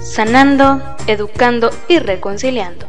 [0.00, 2.86] sanando, educando y reconciliando.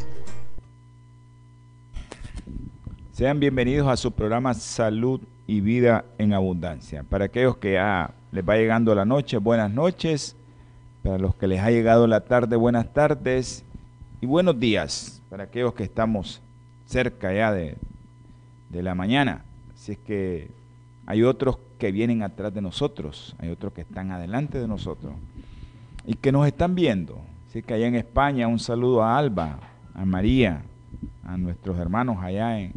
[3.11, 7.03] Sean bienvenidos a su programa Salud y Vida en Abundancia.
[7.03, 10.37] Para aquellos que ya les va llegando la noche, buenas noches.
[11.03, 13.65] Para los que les ha llegado la tarde, buenas tardes
[14.21, 15.21] y buenos días.
[15.29, 16.41] Para aquellos que estamos
[16.85, 17.75] cerca ya de,
[18.69, 19.43] de la mañana.
[19.75, 20.49] Así es que
[21.05, 25.13] hay otros que vienen atrás de nosotros, hay otros que están adelante de nosotros
[26.05, 27.21] y que nos están viendo.
[27.47, 29.59] Así que allá en España un saludo a Alba,
[29.93, 30.63] a María,
[31.23, 32.73] a nuestros hermanos allá en,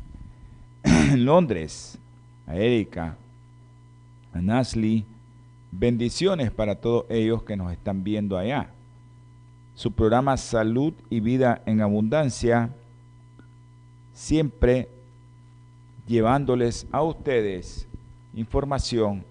[1.25, 1.99] Londres,
[2.47, 3.17] a Erika,
[4.33, 5.05] a Nasli.
[5.71, 8.71] Bendiciones para todos ellos que nos están viendo allá.
[9.75, 12.71] Su programa Salud y Vida en Abundancia,
[14.13, 14.89] siempre
[16.07, 17.89] llevándoles a ustedes
[18.35, 19.25] información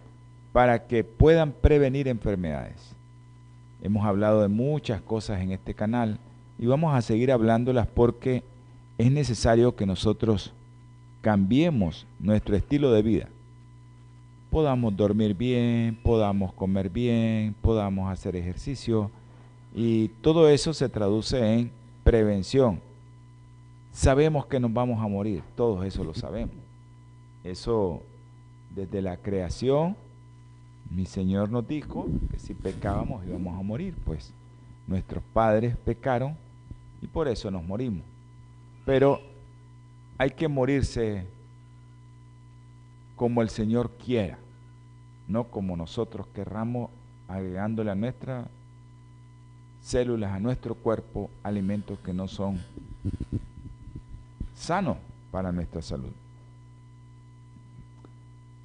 [0.51, 2.92] para que puedan prevenir enfermedades.
[3.83, 6.17] Hemos hablado de muchas cosas en este canal
[6.57, 8.41] y vamos a seguir hablándolas porque
[8.97, 10.53] es necesario que nosotros
[11.19, 13.27] cambiemos nuestro estilo de vida.
[14.49, 19.11] Podamos dormir bien, podamos comer bien, podamos hacer ejercicio
[19.75, 21.69] y todo eso se traduce en
[22.05, 22.79] prevención.
[23.91, 26.55] Sabemos que nos vamos a morir, todos eso lo sabemos.
[27.43, 28.01] Eso
[28.73, 29.97] desde la creación,
[30.93, 34.31] mi Señor nos dijo que si pecábamos íbamos a morir, pues
[34.87, 36.35] nuestros padres pecaron
[37.01, 38.03] y por eso nos morimos.
[38.85, 39.19] Pero
[40.17, 41.25] hay que morirse
[43.15, 44.37] como el Señor quiera,
[45.27, 46.91] no como nosotros querramos,
[47.27, 48.47] agregándole a nuestras
[49.81, 52.61] células, a nuestro cuerpo, alimentos que no son
[54.55, 54.97] sanos
[55.31, 56.11] para nuestra salud.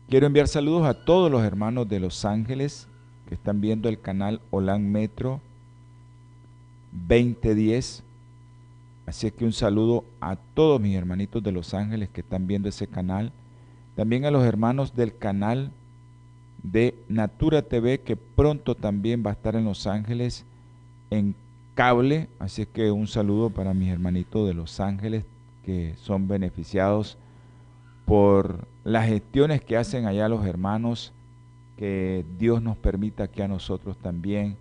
[0.08, 2.88] Quiero enviar saludos a todos los hermanos de Los Ángeles
[3.28, 5.42] que están viendo el canal Holan Metro
[6.92, 8.02] 2010.
[9.04, 12.86] Así que un saludo a todos mis hermanitos de Los Ángeles que están viendo ese
[12.86, 13.32] canal.
[13.97, 15.72] También a los hermanos del canal
[16.62, 20.47] de Natura TV que pronto también va a estar en Los Ángeles
[21.10, 21.34] en
[21.74, 22.28] cable.
[22.38, 25.26] Así que un saludo para mis hermanitos de Los Ángeles
[25.66, 27.18] que son beneficiados
[28.06, 31.12] por las gestiones que hacen allá los hermanos,
[31.76, 34.56] que Dios nos permita que a nosotros también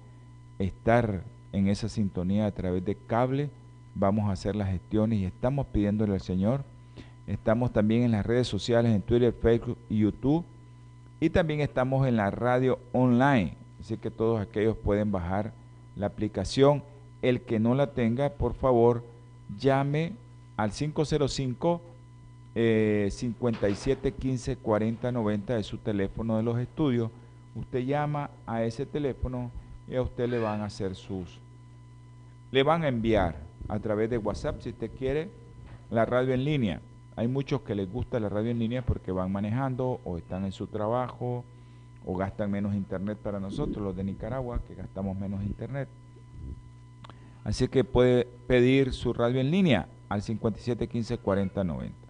[0.60, 1.24] estar
[1.54, 3.50] en esa sintonía a través de cable,
[3.96, 6.66] vamos a hacer las gestiones y estamos pidiéndole al Señor.
[7.26, 10.44] Estamos también en las redes sociales, en Twitter, Facebook y YouTube.
[11.22, 13.54] Y también estamos en la radio online.
[13.80, 15.54] Así que todos aquellos pueden bajar
[15.96, 16.84] la aplicación.
[17.22, 19.04] El que no la tenga, por favor,
[19.58, 20.12] llame
[20.58, 21.82] al 505
[22.60, 27.12] eh, 57 15 40 90 de su teléfono de los estudios.
[27.54, 29.52] Usted llama a ese teléfono
[29.88, 31.40] y a usted le van a hacer sus,
[32.52, 33.36] le van a enviar
[33.68, 35.30] a través de WhatsApp si usted quiere
[35.92, 36.82] la radio en línea.
[37.16, 40.52] Hay muchos que les gusta la radio en línea porque van manejando o están en
[40.52, 41.46] su trabajo
[42.08, 45.90] o gastan menos internet para nosotros, los de Nicaragua, que gastamos menos internet.
[47.44, 52.07] Así que puede pedir su radio en línea al 57 15 40 90.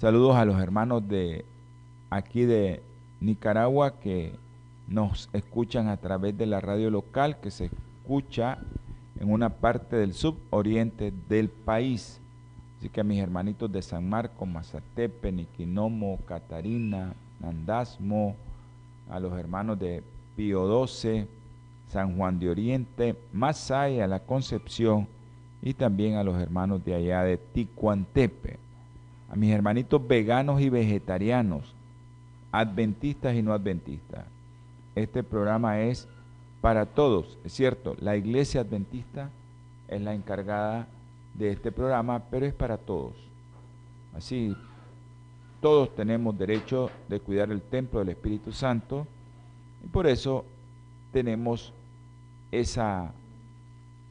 [0.00, 1.44] Saludos a los hermanos de
[2.08, 2.80] aquí de
[3.20, 4.32] Nicaragua que
[4.88, 8.56] nos escuchan a través de la radio local que se escucha
[9.20, 12.18] en una parte del suboriente del país.
[12.78, 18.36] Así que a mis hermanitos de San Marcos, Mazatepe, Niquinomo, Catarina, Nandasmo,
[19.10, 20.02] a los hermanos de
[20.34, 21.26] Pío 12,
[21.88, 25.06] San Juan de Oriente, Masaya, La Concepción
[25.60, 28.69] y también a los hermanos de allá de Ticuantepe
[29.30, 31.72] a mis hermanitos veganos y vegetarianos,
[32.50, 34.24] adventistas y no adventistas.
[34.96, 36.08] Este programa es
[36.60, 39.30] para todos, es cierto, la iglesia adventista
[39.88, 40.88] es la encargada
[41.34, 43.12] de este programa, pero es para todos.
[44.14, 44.54] Así,
[45.60, 49.06] todos tenemos derecho de cuidar el templo del Espíritu Santo
[49.84, 50.44] y por eso
[51.12, 51.72] tenemos
[52.50, 53.12] esa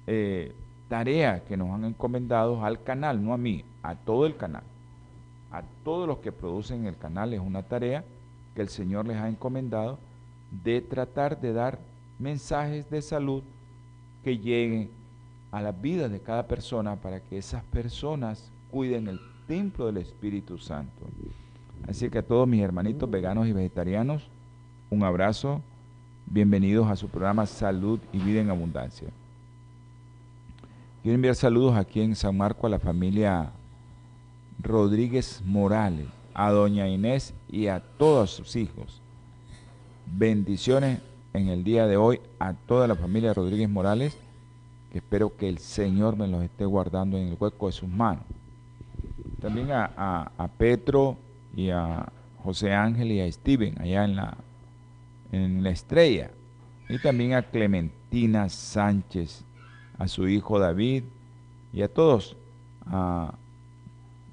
[0.08, 0.54] eh,
[0.88, 4.64] tarea que nos han encomendado al canal, no a mí, a todo el canal
[5.52, 8.04] a todos los que producen el canal es una tarea
[8.56, 9.98] que el Señor les ha encomendado
[10.64, 11.80] de tratar de dar
[12.20, 13.44] mensajes de salud
[14.24, 14.90] que lleguen
[15.52, 20.58] a la vida de cada persona para que esas personas cuiden el templo del Espíritu
[20.58, 21.08] Santo.
[21.88, 24.28] Así que a todos mis hermanitos veganos y vegetarianos,
[24.92, 25.62] un abrazo,
[26.28, 29.08] bienvenidos a su programa Salud y Vida en Abundancia.
[31.02, 33.52] Quiero enviar saludos aquí en San Marco a la familia
[34.62, 39.02] Rodríguez Morales, a doña Inés y a todos sus hijos.
[40.06, 41.00] Bendiciones
[41.34, 44.18] en el día de hoy a toda la familia Rodríguez Morales,
[44.92, 48.24] que espero que el Señor me los esté guardando en el hueco de sus manos.
[49.40, 51.16] También a, a, Petro
[51.56, 52.12] y a
[52.44, 54.38] José Ángel y a Steven allá en la,
[55.32, 56.32] en la estrella.
[56.90, 59.46] Y también a Clementina Sánchez,
[59.98, 61.04] a su hijo David
[61.72, 62.36] y a todos.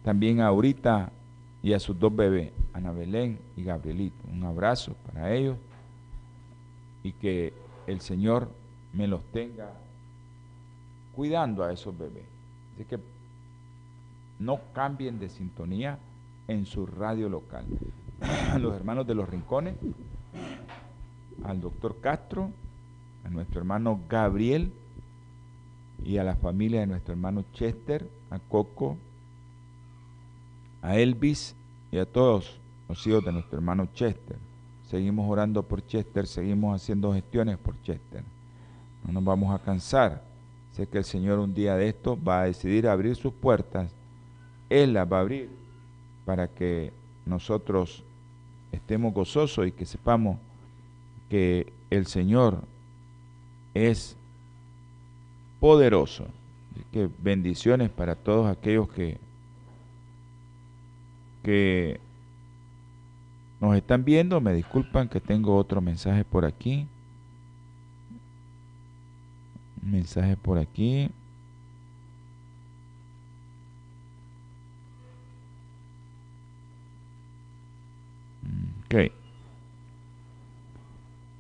[0.07, 1.11] También a Aurita
[1.65, 4.17] y a sus dos bebés, Ana Belén y Gabrielito.
[4.33, 5.57] Un abrazo para ellos
[7.03, 7.53] y que
[7.89, 8.49] el Señor
[8.93, 9.73] me los tenga
[11.13, 12.23] cuidando a esos bebés.
[12.73, 13.01] Así que
[14.39, 15.99] no cambien de sintonía
[16.47, 17.65] en su radio local.
[18.53, 19.75] A los hermanos de los rincones,
[21.43, 22.53] al doctor Castro,
[23.25, 24.73] a nuestro hermano Gabriel
[26.05, 28.99] y a la familia de nuestro hermano Chester, a Coco,
[30.83, 31.55] a Elvis
[31.91, 32.59] y a todos
[32.89, 34.37] los hijos de nuestro hermano Chester.
[34.89, 38.23] Seguimos orando por Chester, seguimos haciendo gestiones por Chester.
[39.05, 40.23] No nos vamos a cansar.
[40.73, 43.91] Sé que el Señor un día de esto va a decidir abrir sus puertas.
[44.69, 45.51] Él las va a abrir
[46.25, 46.93] para que
[47.25, 48.05] nosotros
[48.73, 50.39] estemos gozosos y que sepamos
[51.29, 52.63] que el Señor
[53.75, 54.17] es
[55.61, 56.27] poderoso.
[56.93, 59.19] que bendiciones para todos aquellos que,
[61.47, 62.01] que
[63.61, 64.41] nos están viendo.
[64.41, 66.89] Me disculpan que tengo otro mensaje por aquí.
[69.81, 71.09] mensaje por aquí.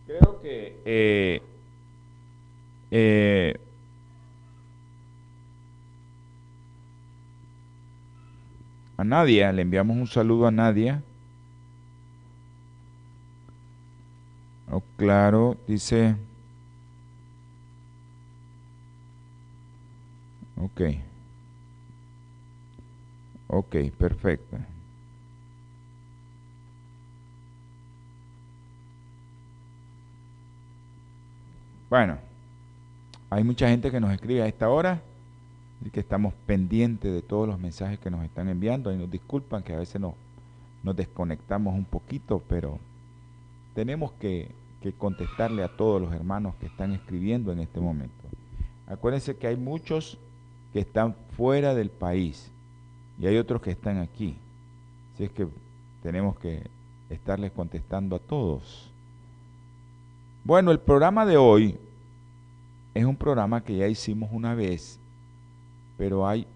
[0.06, 1.42] Creo que eh,
[2.92, 3.65] eh,
[8.96, 11.02] a Nadia, le enviamos un saludo a Nadia.
[14.70, 16.16] Oh, claro, dice.
[20.56, 20.80] Ok.
[23.48, 24.56] Ok, perfecto.
[31.88, 32.18] Bueno,
[33.30, 35.00] hay mucha gente que nos escribe a esta hora
[35.84, 39.62] y que estamos pendientes de todos los mensajes que nos están enviando y nos disculpan
[39.62, 40.14] que a veces nos,
[40.82, 42.78] nos desconectamos un poquito, pero
[43.74, 44.50] tenemos que,
[44.98, 48.14] contestarle a todos los hermanos que están escribiendo en este momento.
[48.86, 50.16] Acuérdense que hay muchos
[50.72, 52.52] que están fuera del país
[53.18, 54.36] y hay otros que están aquí.
[55.12, 55.48] Así es que
[56.04, 56.62] tenemos que
[57.10, 58.88] estarles contestando a todos.
[60.44, 61.76] Bueno, el programa de hoy
[62.94, 65.00] es un programa que ya hicimos una vez,
[65.96, 66.46] pero hay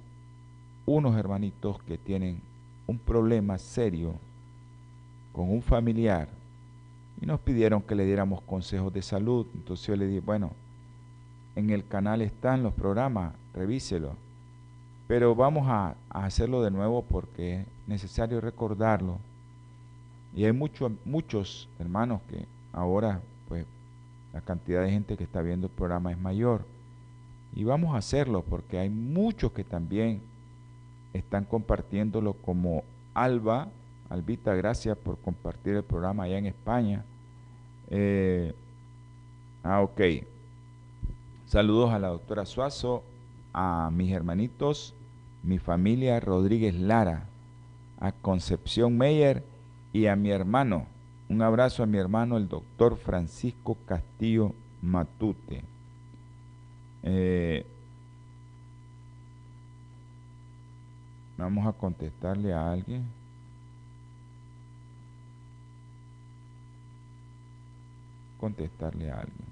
[0.86, 2.40] unos hermanitos que tienen
[2.86, 4.14] un problema serio
[5.32, 6.28] con un familiar
[7.20, 9.46] y nos pidieron que le diéramos consejos de salud.
[9.54, 10.52] Entonces yo le dije, bueno,
[11.54, 14.14] en el canal están los programas, revíselo.
[15.06, 19.18] Pero vamos a, hacerlo de nuevo porque es necesario recordarlo.
[20.34, 23.66] Y hay muchos muchos hermanos que ahora, pues,
[24.32, 26.64] la cantidad de gente que está viendo el programa es mayor.
[27.54, 30.20] Y vamos a hacerlo porque hay muchos que también
[31.12, 33.68] están compartiéndolo como Alba,
[34.08, 37.04] Albita, gracias por compartir el programa allá en España.
[37.90, 38.54] Eh,
[39.62, 40.00] ah, ok.
[41.46, 43.02] Saludos a la doctora Suazo,
[43.52, 44.94] a mis hermanitos,
[45.42, 47.24] mi familia Rodríguez Lara,
[47.98, 49.44] a Concepción Meyer
[49.92, 50.86] y a mi hermano.
[51.28, 54.52] Un abrazo a mi hermano, el doctor Francisco Castillo
[54.82, 55.62] Matute.
[57.02, 57.66] Eh,
[61.38, 63.04] vamos a contestarle a alguien.
[68.38, 69.50] Contestarle a alguien.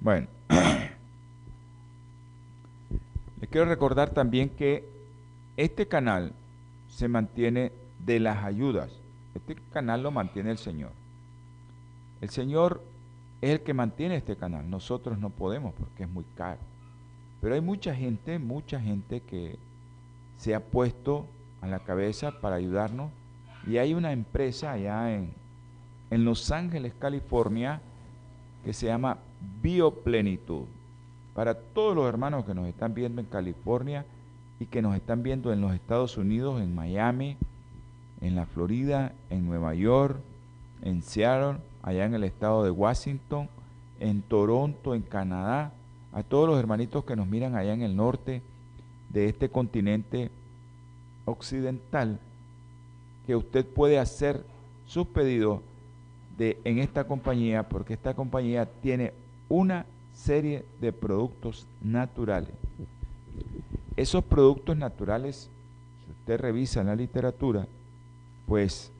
[0.00, 0.26] Bueno,
[3.40, 4.88] les quiero recordar también que
[5.56, 6.32] este canal
[6.88, 8.90] se mantiene de las ayudas.
[9.34, 10.92] Este canal lo mantiene el Señor.
[12.20, 12.82] El Señor
[13.40, 14.68] es el que mantiene este canal.
[14.68, 16.60] Nosotros no podemos porque es muy caro.
[17.40, 19.58] Pero hay mucha gente, mucha gente que
[20.36, 21.26] se ha puesto
[21.60, 23.10] a la cabeza para ayudarnos.
[23.66, 25.32] Y hay una empresa allá en,
[26.10, 27.80] en Los Ángeles, California,
[28.64, 29.18] que se llama
[29.62, 30.64] Bioplenitud.
[31.34, 34.04] Para todos los hermanos que nos están viendo en California
[34.58, 37.36] y que nos están viendo en los Estados Unidos, en Miami,
[38.20, 40.20] en la Florida, en Nueva York,
[40.82, 43.48] en Seattle, allá en el estado de Washington,
[43.98, 45.72] en Toronto, en Canadá,
[46.12, 48.42] a todos los hermanitos que nos miran allá en el norte
[49.10, 50.30] de este continente
[51.24, 52.18] occidental,
[53.26, 54.44] que usted puede hacer
[54.86, 55.60] sus pedidos
[56.36, 59.12] de, en esta compañía, porque esta compañía tiene
[59.48, 62.50] una serie de productos naturales.
[63.96, 65.48] Esos productos naturales,
[66.04, 67.66] si usted revisa en la literatura,
[68.46, 68.90] pues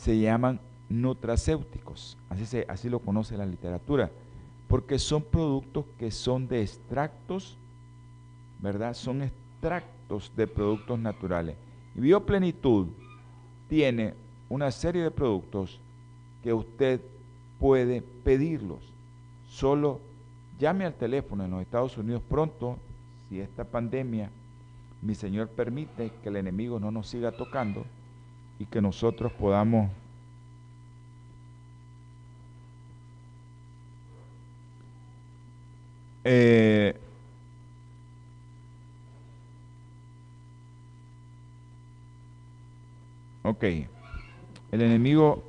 [0.00, 4.10] se llaman nutracéuticos, así, se, así lo conoce la literatura,
[4.66, 7.58] porque son productos que son de extractos,
[8.60, 8.94] ¿verdad?
[8.94, 11.56] Son extractos de productos naturales.
[11.94, 12.86] Y Bioplenitud
[13.68, 14.14] tiene
[14.48, 15.78] una serie de productos
[16.42, 17.00] que usted
[17.58, 18.80] puede pedirlos.
[19.48, 20.00] Solo
[20.58, 22.78] llame al teléfono en los Estados Unidos pronto,
[23.28, 24.30] si esta pandemia,
[25.02, 27.84] mi Señor permite que el enemigo no nos siga tocando
[28.60, 29.90] y que nosotros podamos
[36.22, 36.94] eh,
[43.62, 45.44] el enemigo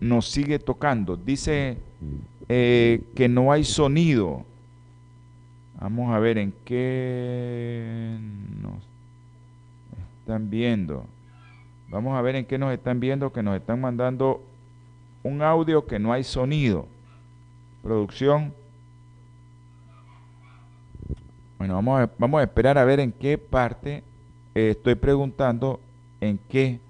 [0.00, 1.16] nos sigue tocando.
[1.16, 1.78] Dice
[2.48, 4.44] eh, que no hay sonido.
[5.80, 8.16] Vamos a ver en qué
[8.60, 8.74] nos
[10.20, 11.04] están viendo.
[11.92, 14.42] Vamos a ver en qué nos están viendo, que nos están mandando
[15.22, 16.86] un audio que no hay sonido.
[17.82, 18.52] Producción.
[21.58, 24.02] Bueno, vamos a, vamos a esperar a ver en qué parte
[24.54, 25.78] eh, estoy preguntando
[26.20, 26.80] en qué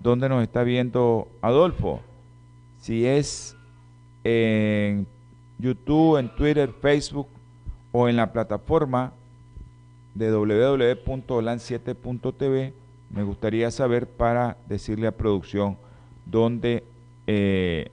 [0.00, 2.00] ¿Dónde nos está viendo Adolfo?
[2.78, 3.54] Si es
[4.24, 5.06] en
[5.58, 7.28] YouTube, en Twitter, Facebook
[7.92, 9.12] o en la plataforma
[10.14, 12.72] de www.lan7.tv,
[13.10, 15.76] me gustaría saber para decirle a producción
[16.26, 16.84] dónde,
[17.26, 17.90] eh,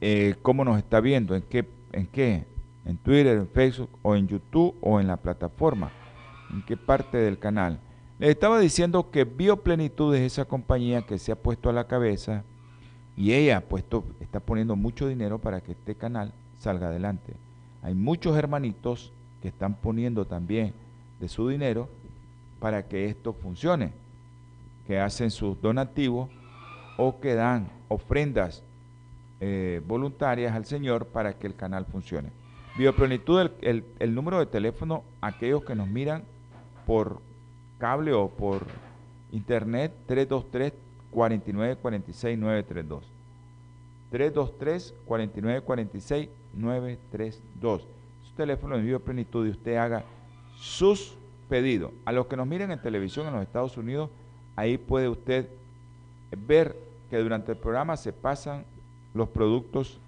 [0.00, 2.44] eh, cómo nos está viendo, en qué, en qué,
[2.84, 5.90] en Twitter, en Facebook o en YouTube o en la plataforma,
[6.52, 7.80] en qué parte del canal.
[8.18, 12.44] Les estaba diciendo que Bioplenitud es esa compañía que se ha puesto a la cabeza
[13.16, 17.34] y ella ha puesto, está poniendo mucho dinero para que este canal salga adelante.
[17.82, 20.74] Hay muchos hermanitos que están poniendo también
[21.20, 21.88] de su dinero
[22.60, 23.92] para que esto funcione,
[24.86, 26.30] que hacen sus donativos
[26.96, 28.62] o que dan ofrendas
[29.40, 32.30] eh, voluntarias al Señor para que el canal funcione.
[32.76, 36.24] Bioplenitud, el, el número de teléfono, aquellos que nos miran
[36.86, 37.20] por
[37.78, 38.66] cable o por
[39.32, 40.72] internet 323
[41.10, 43.04] 49 46 932.
[44.10, 47.86] 323 49 46 932.
[48.22, 50.04] Su teléfono de Vivo Plenitud y usted haga
[50.56, 51.17] sus
[51.48, 51.92] pedidos.
[52.04, 54.10] A los que nos miren en televisión en los Estados Unidos,
[54.56, 55.48] ahí puede usted
[56.46, 56.76] ver
[57.10, 58.64] que durante el programa se pasan
[59.14, 59.98] los productos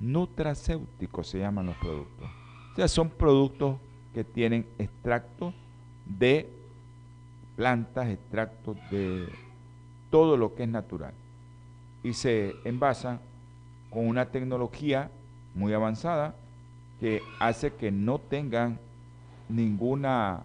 [0.00, 2.28] nutracéuticos, se llaman los productos.
[2.72, 3.76] O sea, son productos
[4.14, 5.52] que tienen extracto
[6.06, 6.48] de
[7.56, 9.28] plantas, extractos de
[10.10, 11.12] todo lo que es natural.
[12.02, 13.20] Y se envasan
[13.90, 15.10] con una tecnología
[15.54, 16.34] muy avanzada
[17.00, 18.78] que hace que no tengan
[19.48, 20.42] ninguna,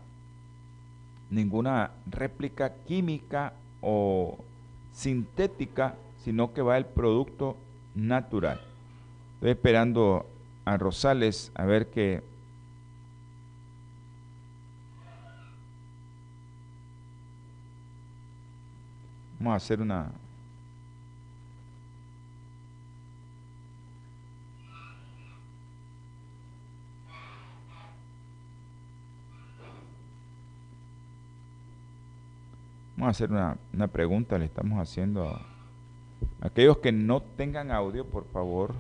[1.34, 4.38] ninguna réplica química o
[4.94, 7.58] sintética, sino que va el producto
[7.96, 8.62] natural.
[9.36, 10.26] Estoy esperando
[10.66, 12.22] a Rosales a ver qué
[19.40, 20.10] Vamos a hacer una...
[33.04, 35.42] Vamos a hacer una, una pregunta, le estamos haciendo a
[36.40, 38.74] aquellos que no tengan audio, por favor,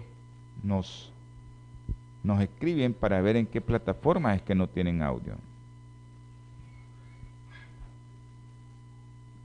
[0.63, 1.11] nos,
[2.23, 5.33] nos escriben para ver en qué plataforma es que no tienen audio.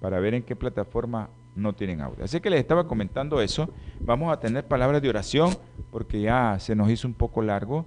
[0.00, 2.24] para ver en qué plataforma no tienen audio.
[2.24, 3.68] Así que les estaba comentando eso.
[4.00, 5.56] Vamos a tener palabras de oración
[5.90, 7.84] porque ya se nos hizo un poco largo.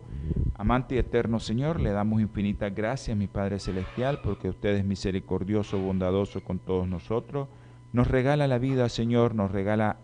[0.55, 5.79] Amante y eterno Señor, le damos infinitas gracias, mi Padre Celestial, porque usted es misericordioso,
[5.79, 7.47] bondadoso con todos nosotros.
[7.93, 9.97] Nos regala la vida, Señor, nos regala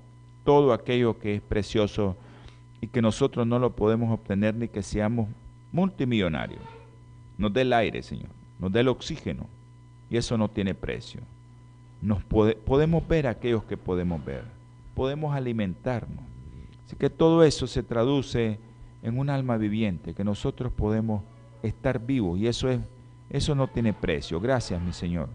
[0.43, 2.17] todo aquello que es precioso
[2.81, 5.29] y que nosotros no lo podemos obtener ni que seamos
[5.71, 6.61] multimillonarios.
[7.37, 9.45] Nos dé el aire, Señor, nos dé el oxígeno
[10.09, 11.21] y eso no tiene precio
[12.01, 14.43] nos podemos ver aquellos que podemos ver,
[14.95, 16.23] podemos alimentarnos.
[16.85, 18.59] Así que todo eso se traduce
[19.03, 21.23] en un alma viviente, que nosotros podemos
[21.63, 22.79] estar vivos y eso es
[23.29, 24.39] eso no tiene precio.
[24.39, 25.29] Gracias, mi Señor.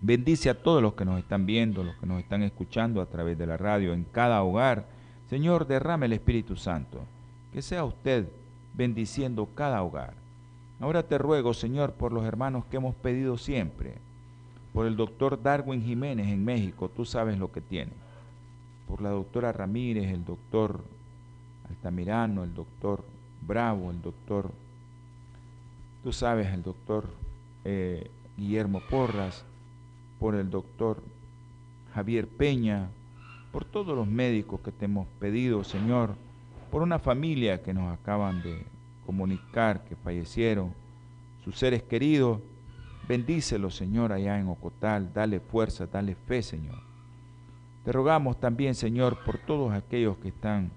[0.00, 3.38] Bendice a todos los que nos están viendo, los que nos están escuchando a través
[3.38, 4.86] de la radio, en cada hogar.
[5.28, 7.00] Señor, derrame el Espíritu Santo.
[7.52, 8.28] Que sea usted
[8.74, 10.14] bendiciendo cada hogar.
[10.80, 13.94] Ahora te ruego, Señor, por los hermanos que hemos pedido siempre.
[14.78, 17.90] Por el doctor Darwin Jiménez en México, tú sabes lo que tiene.
[18.86, 20.84] Por la doctora Ramírez, el doctor
[21.68, 23.02] Altamirano, el doctor
[23.40, 24.52] Bravo, el doctor
[26.04, 27.08] Tú sabes, el doctor
[27.64, 29.44] eh, Guillermo Porras,
[30.20, 31.02] por el doctor
[31.92, 32.88] Javier Peña,
[33.50, 36.14] por todos los médicos que te hemos pedido, Señor,
[36.70, 38.64] por una familia que nos acaban de
[39.04, 40.72] comunicar que fallecieron,
[41.42, 42.38] sus seres queridos,
[43.08, 46.78] bendícelos, Señor, allá en Ocotal, dale fuerza, dale fe, Señor.
[47.84, 50.70] Te rogamos también, Señor, por todos aquellos que están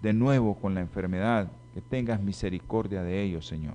[0.00, 3.74] de nuevo con la enfermedad, que tengas misericordia de ellos, Señor.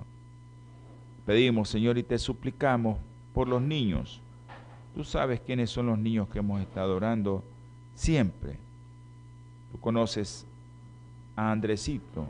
[1.27, 2.97] Pedimos, Señor, y te suplicamos
[3.33, 4.19] por los niños.
[4.95, 7.43] Tú sabes quiénes son los niños que hemos estado orando
[7.93, 8.57] siempre.
[9.71, 10.45] Tú conoces
[11.35, 12.27] a Andresito,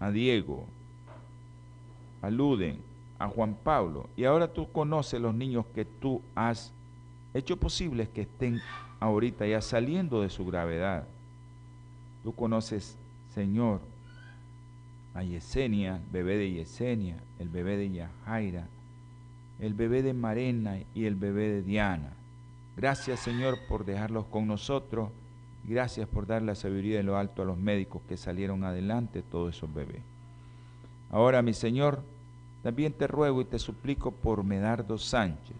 [0.00, 0.66] a Diego,
[2.22, 2.78] a Luden,
[3.22, 6.72] a Juan Pablo, y ahora tú conoces los niños que tú has
[7.32, 8.60] hecho posibles que estén
[8.98, 11.04] ahorita ya saliendo de su gravedad.
[12.24, 12.96] Tú conoces,
[13.32, 13.80] Señor,
[15.14, 18.66] a Yesenia, bebé de Yesenia, el bebé de Yajaira,
[19.60, 22.14] el bebé de Marena y el bebé de Diana.
[22.76, 25.10] Gracias Señor por dejarlos con nosotros.
[25.62, 29.54] Gracias por dar la sabiduría de lo alto a los médicos que salieron adelante todos
[29.54, 30.02] esos bebés.
[31.12, 32.02] Ahora, mi Señor,
[32.62, 35.56] también te ruego y te suplico por Medardo Sánchez.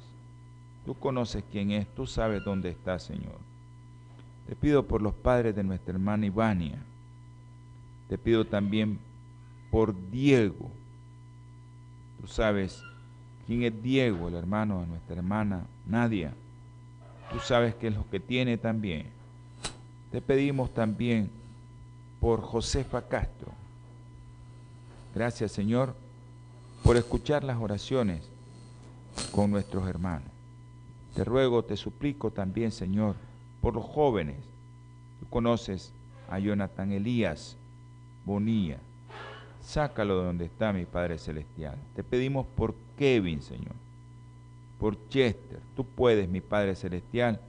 [0.86, 3.38] Tú conoces quién es, tú sabes dónde está, Señor.
[4.46, 6.78] Te pido por los padres de nuestra hermana Ivania.
[8.08, 8.98] Te pido también
[9.70, 10.70] por Diego.
[12.20, 12.82] Tú sabes
[13.46, 16.32] quién es Diego, el hermano de nuestra hermana Nadia.
[17.32, 19.06] Tú sabes qué es lo que tiene también.
[20.10, 21.30] Te pedimos también
[22.20, 23.52] por Josefa Castro.
[25.14, 26.01] Gracias Señor
[26.82, 28.22] por escuchar las oraciones
[29.32, 30.28] con nuestros hermanos.
[31.14, 33.16] Te ruego, te suplico también Señor
[33.60, 34.36] por los jóvenes.
[35.20, 35.92] Tú conoces
[36.30, 37.56] a Jonathan Elías
[38.24, 38.78] Bonilla
[39.62, 41.76] Sácalo de donde está mi Padre Celestial.
[41.94, 43.74] Te pedimos por Kevin, Señor.
[44.78, 45.60] Por Chester.
[45.76, 47.40] Tú puedes, mi Padre Celestial.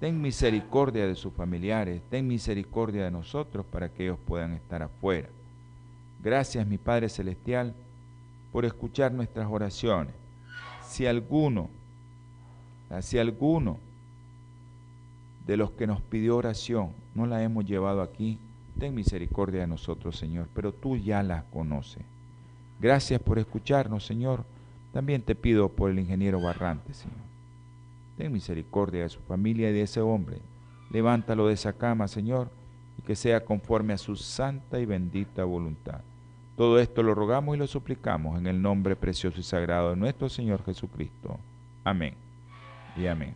[0.00, 2.00] Ten misericordia de sus familiares.
[2.10, 5.28] Ten misericordia de nosotros para que ellos puedan estar afuera.
[6.22, 7.74] Gracias, mi Padre Celestial,
[8.56, 10.14] por escuchar nuestras oraciones.
[10.82, 11.68] Si alguno,
[13.02, 13.76] si alguno
[15.46, 18.38] de los que nos pidió oración no la hemos llevado aquí,
[18.78, 22.02] Ten misericordia de nosotros, Señor, pero tú ya las conoces.
[22.80, 24.42] Gracias por escucharnos, Señor.
[24.90, 27.18] También te pido por el ingeniero Barrante, Señor.
[28.16, 30.38] Ten misericordia de su familia y de ese hombre.
[30.90, 32.48] Levántalo de esa cama, Señor,
[32.98, 36.00] y que sea conforme a su santa y bendita voluntad.
[36.56, 40.28] Todo esto lo rogamos y lo suplicamos en el nombre precioso y sagrado de nuestro
[40.28, 41.38] Señor Jesucristo.
[41.84, 42.14] Amén
[42.96, 43.34] y amén.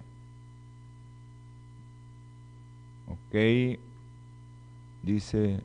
[3.06, 3.78] Ok.
[5.02, 5.60] Dice,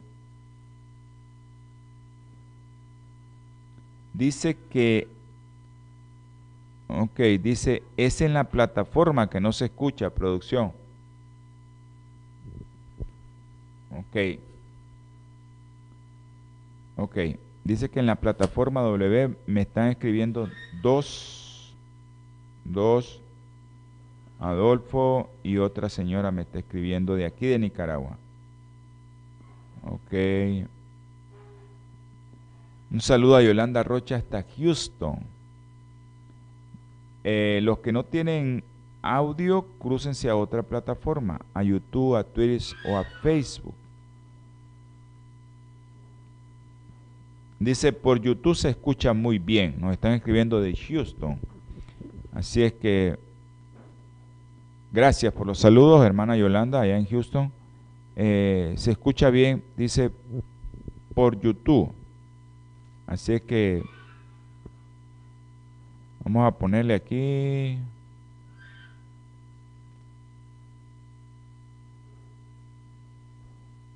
[4.14, 5.08] dice que,
[6.88, 10.74] ok, dice, es en la plataforma que no se escucha producción.
[13.92, 14.40] Ok.
[16.98, 17.18] Ok.
[17.66, 20.48] Dice que en la plataforma W me están escribiendo
[20.84, 21.74] dos,
[22.64, 23.20] dos,
[24.40, 28.18] Adolfo y otra señora me está escribiendo de aquí de Nicaragua.
[29.84, 30.14] Ok.
[32.92, 35.20] Un saludo a Yolanda Rocha hasta Houston.
[37.24, 38.64] Eh, los que no tienen
[39.02, 43.74] audio, crúcense a otra plataforma, a YouTube, a Twitter o a Facebook.
[47.66, 49.78] Dice, por YouTube se escucha muy bien.
[49.80, 51.40] Nos están escribiendo de Houston.
[52.32, 53.18] Así es que,
[54.92, 57.52] gracias por los saludos, hermana Yolanda, allá en Houston.
[58.16, 60.12] Eh, se escucha bien, dice
[61.16, 61.92] por YouTube.
[63.08, 63.82] Así es que
[66.24, 67.80] vamos a ponerle aquí.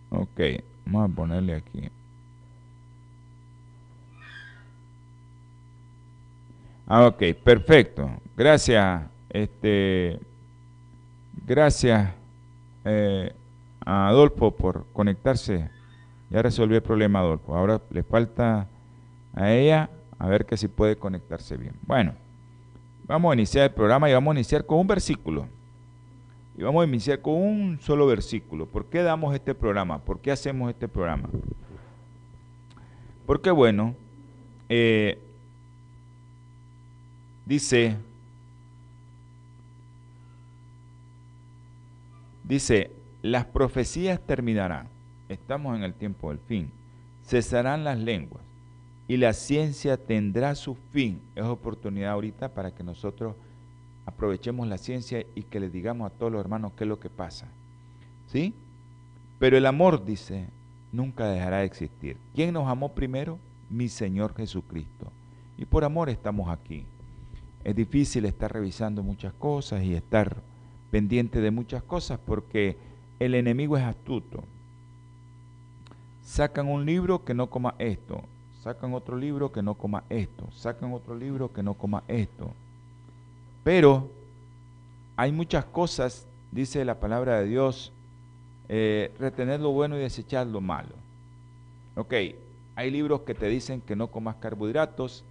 [0.10, 0.42] Ok,
[0.88, 1.99] vamos a ponerle aquí.
[6.90, 8.10] Ah, ok, perfecto.
[8.36, 9.04] Gracias.
[9.30, 10.20] Este,
[11.46, 12.12] gracias.
[12.84, 13.32] Eh,
[13.86, 15.70] a Adolfo por conectarse.
[16.32, 17.56] Ya resolvió el problema Adolfo.
[17.56, 18.68] Ahora le falta
[19.36, 21.74] a ella a ver que si puede conectarse bien.
[21.84, 22.14] Bueno,
[23.06, 25.48] vamos a iniciar el programa y vamos a iniciar con un versículo.
[26.58, 28.66] Y vamos a iniciar con un solo versículo.
[28.66, 30.00] ¿Por qué damos este programa?
[30.00, 31.30] ¿Por qué hacemos este programa?
[33.28, 33.94] Porque bueno,
[34.70, 35.20] eh,
[37.50, 37.96] dice,
[42.44, 42.92] dice,
[43.24, 44.88] las profecías terminarán.
[45.30, 46.70] Estamos en el tiempo del fin.
[47.26, 48.44] Cesarán las lenguas
[49.08, 51.20] y la ciencia tendrá su fin.
[51.36, 53.36] Es oportunidad ahorita para que nosotros
[54.06, 57.10] aprovechemos la ciencia y que le digamos a todos los hermanos qué es lo que
[57.10, 57.48] pasa.
[58.28, 58.54] ¿Sí?
[59.40, 60.46] Pero el amor, dice,
[60.92, 62.18] nunca dejará de existir.
[62.36, 63.40] ¿Quién nos amó primero?
[63.72, 65.12] Mi Señor Jesucristo.
[65.58, 66.86] Y por amor estamos aquí.
[67.64, 70.38] Es difícil estar revisando muchas cosas y estar
[70.92, 72.78] pendiente de muchas cosas porque
[73.20, 74.44] el enemigo es astuto.
[76.24, 78.24] Sacan un libro que no coma esto,
[78.64, 82.52] sacan otro libro que no coma esto, sacan otro libro que no coma esto.
[83.64, 84.10] Pero
[85.18, 87.92] hay muchas cosas, dice la palabra de Dios,
[88.70, 90.96] eh, retener lo bueno y desechar lo malo.
[91.96, 92.14] Ok,
[92.76, 95.26] hay libros que te dicen que no comas carbohidratos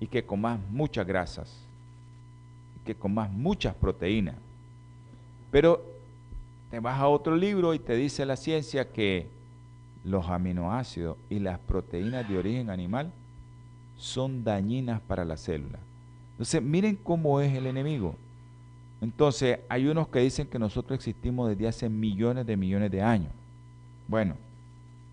[0.00, 1.54] y que comas muchas grasas,
[2.76, 4.36] y que comas muchas proteínas.
[5.50, 5.82] Pero
[6.70, 9.26] te vas a otro libro y te dice la ciencia que
[10.04, 13.10] los aminoácidos y las proteínas de origen animal
[13.96, 15.78] son dañinas para la célula.
[16.32, 18.14] Entonces, miren cómo es el enemigo.
[19.00, 23.32] Entonces, hay unos que dicen que nosotros existimos desde hace millones de millones de años.
[24.06, 24.36] Bueno,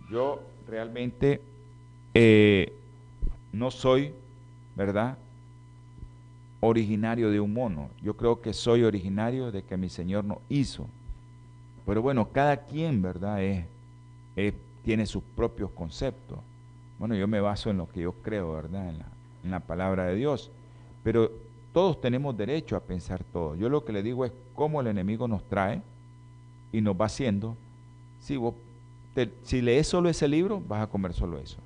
[0.10, 1.42] yo realmente
[2.14, 2.74] eh,
[3.52, 4.14] no soy,
[4.76, 5.18] ¿verdad?
[6.60, 7.90] Originario de un mono.
[8.02, 10.88] Yo creo que soy originario de que mi Señor nos hizo.
[11.86, 13.42] Pero bueno, cada quien, ¿verdad?
[13.44, 13.66] Es,
[14.84, 16.40] tiene sus propios conceptos.
[17.00, 18.94] Bueno, yo me baso en lo que yo creo, ¿verdad?
[19.44, 20.50] En la, palabra de Dios.
[21.04, 21.32] Pero
[21.74, 23.56] todos tenemos derecho a pensar todo.
[23.56, 25.82] Yo lo que le digo es cómo el enemigo nos trae
[26.72, 27.56] y nos va haciendo.
[28.22, 28.56] Si, vos
[29.44, 31.58] si lees solo ese libro, vas a comer solo eso.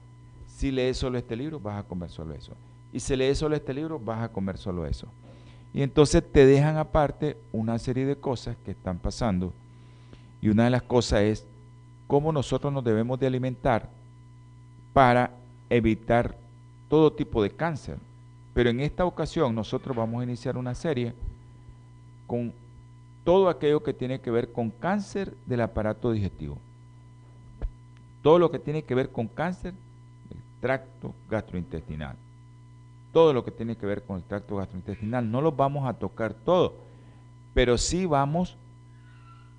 [0.47, 2.53] Si lees solo este libro, vas a comer solo eso.
[2.91, 5.07] Y si lees solo este libro, vas a comer solo eso.
[5.73, 9.53] Y entonces te dejan aparte una serie de cosas que están pasando
[10.41, 11.45] y una de las cosas es
[12.07, 13.89] cómo nosotros nos debemos de alimentar
[14.93, 15.31] para
[15.69, 16.35] evitar
[16.87, 17.97] todo tipo de cáncer.
[18.53, 21.13] Pero en esta ocasión nosotros vamos a iniciar una serie
[22.25, 22.53] con
[23.23, 26.57] todo aquello que tiene que ver con cáncer del aparato digestivo.
[28.23, 29.73] Todo lo que tiene que ver con cáncer
[30.29, 32.15] del tracto gastrointestinal.
[33.11, 35.29] Todo lo que tiene que ver con el tracto gastrointestinal.
[35.29, 36.75] No lo vamos a tocar todo,
[37.53, 38.57] pero sí vamos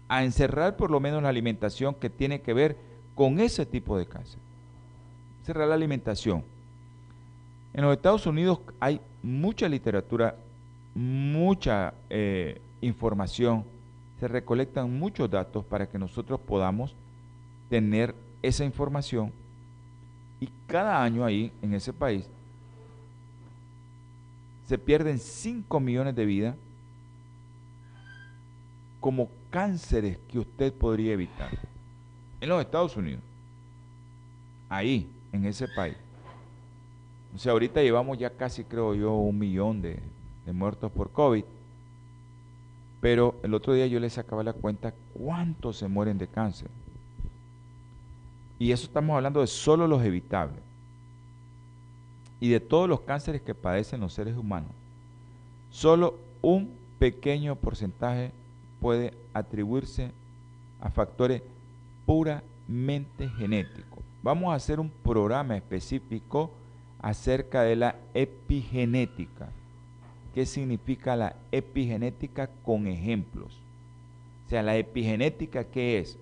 [0.09, 2.77] a encerrar por lo menos la alimentación que tiene que ver
[3.15, 4.41] con ese tipo de cáncer.
[5.45, 6.45] Cerrar la alimentación.
[7.73, 10.37] En los Estados Unidos hay mucha literatura,
[10.95, 13.65] mucha eh, información,
[14.19, 16.95] se recolectan muchos datos para que nosotros podamos
[17.69, 19.33] tener esa información
[20.41, 22.29] y cada año ahí en ese país
[24.71, 26.55] se pierden 5 millones de vidas
[29.01, 31.51] como cánceres que usted podría evitar.
[32.41, 33.21] En los Estados Unidos.
[34.69, 35.97] Ahí, en ese país.
[37.35, 39.99] O sea, ahorita llevamos ya casi, creo yo, un millón de,
[40.53, 41.43] muertos por COVID.
[43.01, 46.71] Pero el otro día yo les sacaba la cuenta cuántos se mueren de cáncer.
[48.61, 50.70] Y eso estamos hablando de solo los evitables.
[52.41, 54.71] Y de todos los cánceres que padecen los seres humanos,
[55.71, 58.33] solo un pequeño porcentaje
[58.81, 60.11] puede atribuirse
[60.81, 61.43] a factores
[62.07, 64.03] puramente genéticos.
[64.23, 66.51] Vamos a hacer un programa específico
[67.01, 69.49] acerca de la epigenética.
[70.35, 73.59] ¿Qué significa la epigenética con ejemplos?
[74.47, 76.19] O sea, la epigenética, ¿qué es?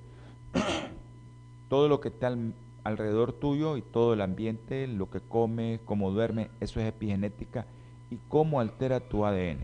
[1.69, 2.37] todo lo que está
[2.85, 7.67] alrededor tuyo y todo el ambiente, lo que comes, cómo duermes, eso es epigenética
[8.11, 9.61] y cómo altera tu ADN.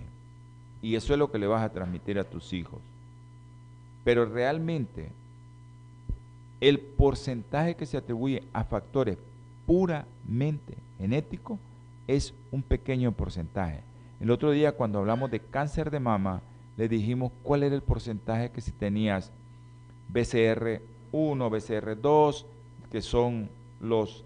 [0.82, 2.80] Y eso es lo que le vas a transmitir a tus hijos.
[4.04, 5.10] Pero realmente
[6.60, 9.18] el porcentaje que se atribuye a factores
[9.66, 11.58] puramente genéticos
[12.06, 13.80] es un pequeño porcentaje.
[14.20, 16.42] El otro día cuando hablamos de cáncer de mama,
[16.76, 19.32] le dijimos cuál era el porcentaje que si tenías
[20.12, 20.80] BCR1,
[21.12, 22.44] BCR2,
[22.94, 23.48] que son
[23.80, 24.22] los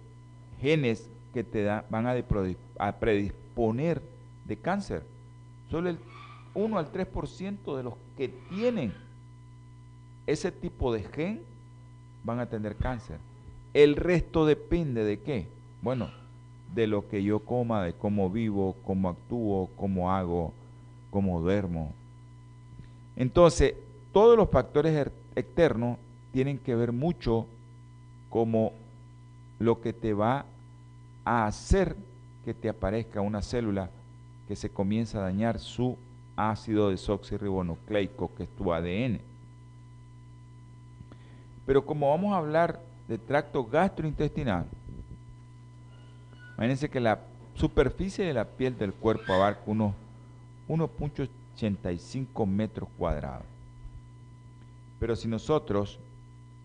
[0.61, 4.03] genes que te van a predisponer
[4.45, 5.05] de cáncer.
[5.71, 5.99] Solo el
[6.53, 8.93] 1 al 3% de los que tienen
[10.27, 11.41] ese tipo de gen
[12.25, 13.17] van a tener cáncer.
[13.73, 15.47] El resto depende de qué?
[15.81, 16.11] Bueno,
[16.75, 20.53] de lo que yo coma, de cómo vivo, cómo actúo, cómo hago,
[21.11, 21.95] cómo duermo.
[23.17, 23.77] Entonces,
[24.13, 25.97] todos los factores er, externos
[26.33, 27.47] tienen que ver mucho
[28.31, 28.73] como
[29.59, 30.45] lo que te va
[31.25, 31.97] a hacer
[32.45, 33.91] que te aparezca una célula
[34.47, 35.97] que se comienza a dañar su
[36.37, 39.21] ácido desoxirribonucleico, que es tu ADN.
[41.67, 44.65] Pero como vamos a hablar de tracto gastrointestinal,
[46.55, 47.21] imagínense que la
[47.55, 49.93] superficie de la piel del cuerpo abarca unos
[50.69, 53.45] 1.85 metros cuadrados.
[54.99, 55.99] Pero si nosotros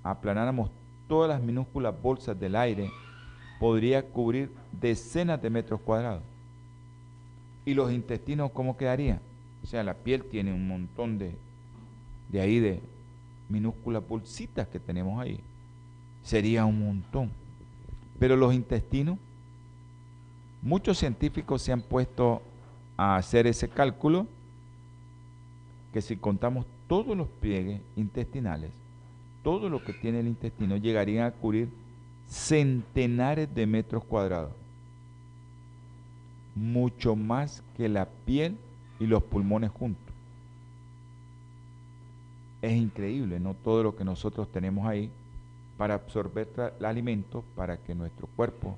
[0.04, 0.70] aplanáramos
[1.14, 2.90] todas las minúsculas bolsas del aire,
[3.60, 6.24] podría cubrir decenas de metros cuadrados.
[7.68, 9.20] ¿Y los intestinos cómo quedarían?
[9.64, 11.36] O sea, la piel tiene un montón de,
[12.30, 12.82] de ahí de
[13.48, 15.40] minúsculas bolsitas que tenemos ahí.
[16.24, 17.30] Sería un montón.
[18.18, 19.20] Pero los intestinos,
[20.64, 22.42] muchos científicos se han puesto
[22.98, 24.26] a hacer ese cálculo
[25.94, 28.72] que si contamos todos los pliegues intestinales,
[29.44, 31.70] todo lo que tiene el intestino, llegarían a cubrir
[32.28, 34.52] centenares de metros cuadrados.
[36.56, 38.58] Mucho más que la piel
[39.00, 40.02] y los pulmones juntos.
[42.62, 43.56] Es increíble, ¿no?
[43.56, 45.12] Todo lo que nosotros tenemos ahí
[45.78, 46.48] para absorber
[46.80, 48.78] el alimento, para que nuestro cuerpo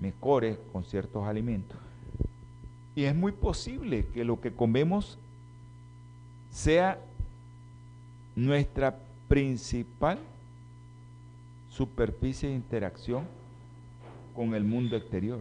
[0.00, 1.78] mejore con ciertos alimentos.
[2.94, 5.16] Y es muy posible que lo que comemos
[6.50, 6.98] sea
[8.36, 8.98] nuestra
[9.32, 10.18] principal
[11.70, 13.24] superficie de interacción
[14.36, 15.40] con el mundo exterior.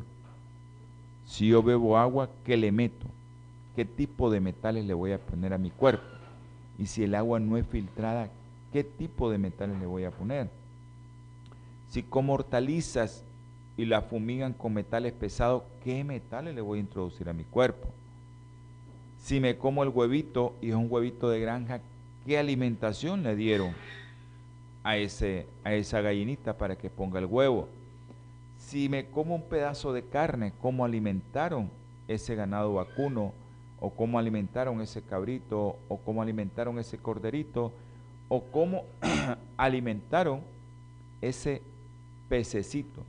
[1.25, 3.05] Si yo bebo agua, ¿qué le meto?
[3.75, 6.05] ¿Qué tipo de metales le voy a poner a mi cuerpo?
[6.79, 8.29] Y si el agua no es filtrada,
[8.71, 10.49] ¿qué tipo de metales le voy a poner?
[11.89, 13.25] Si como hortalizas
[13.75, 17.89] y la fumigan con metales pesados, ¿qué metales le voy a introducir a mi cuerpo?
[19.21, 21.81] Si me como el huevito y es un huevito de granja,
[22.25, 23.73] ¿qué alimentación le dieron
[24.83, 27.67] a, ese, a esa gallinita para que ponga el huevo?
[28.57, 31.69] Si me como un pedazo de carne, ¿cómo alimentaron
[32.07, 33.33] ese ganado vacuno?
[33.79, 35.77] ¿O cómo alimentaron ese cabrito?
[35.87, 37.71] ¿O cómo alimentaron ese corderito?
[38.29, 38.85] ¿O cómo
[39.57, 40.41] alimentaron
[41.21, 41.61] ese
[42.29, 43.03] pececito?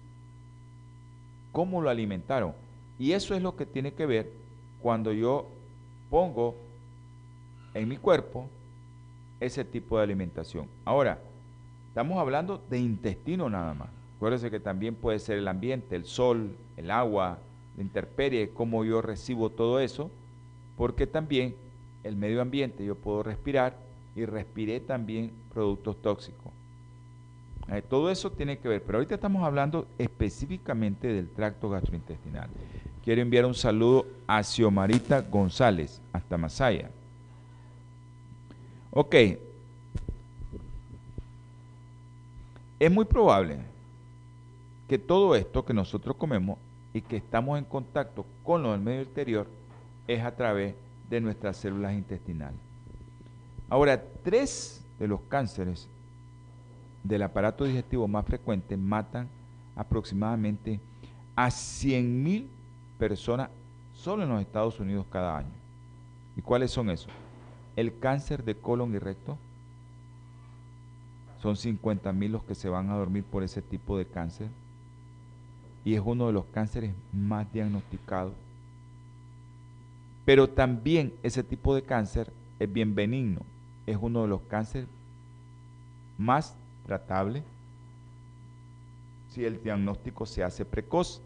[1.52, 2.54] ¿Cómo lo alimentaron?
[2.98, 4.30] Y eso es lo que tiene que ver
[4.80, 5.46] cuando yo
[6.08, 6.56] pongo
[7.74, 8.48] en mi cuerpo
[9.42, 10.66] ese tipo de alimentación.
[10.84, 11.18] Ahora,
[11.88, 13.88] estamos hablando de intestino nada más.
[14.16, 17.38] Acuérdense que también puede ser el ambiente, el sol, el agua,
[17.76, 20.10] la intemperie, cómo yo recibo todo eso,
[20.76, 21.54] porque también
[22.04, 23.76] el medio ambiente yo puedo respirar
[24.14, 26.52] y respiré también productos tóxicos.
[27.68, 32.48] Eh, todo eso tiene que ver, pero ahorita estamos hablando específicamente del tracto gastrointestinal.
[33.04, 36.90] Quiero enviar un saludo a Xiomarita González, hasta Masaya.
[38.92, 39.14] Ok.
[42.78, 43.58] Es muy probable
[44.86, 46.58] que todo esto que nosotros comemos
[46.92, 49.46] y que estamos en contacto con lo del medio exterior
[50.06, 50.74] es a través
[51.08, 52.58] de nuestras células intestinales.
[53.70, 55.88] Ahora, tres de los cánceres
[57.02, 59.28] del aparato digestivo más frecuentes matan
[59.74, 60.80] aproximadamente
[61.34, 62.46] a 100.000
[62.98, 63.48] personas
[63.94, 65.52] solo en los Estados Unidos cada año.
[66.36, 67.10] ¿Y cuáles son esos?
[67.76, 69.38] El cáncer de colon y recto.
[71.40, 74.48] Son 50.000 los que se van a dormir por ese tipo de cáncer.
[75.84, 78.34] Y es uno de los cánceres más diagnosticados.
[80.24, 83.40] Pero también ese tipo de cáncer es bien benigno.
[83.86, 84.88] Es uno de los cánceres
[86.18, 86.54] más
[86.86, 87.42] tratable
[89.32, 91.20] si el diagnóstico se hace precoz.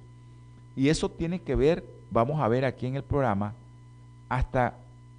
[0.74, 3.54] Y eso tiene que ver, vamos a ver aquí en el programa,
[4.28, 4.74] hasta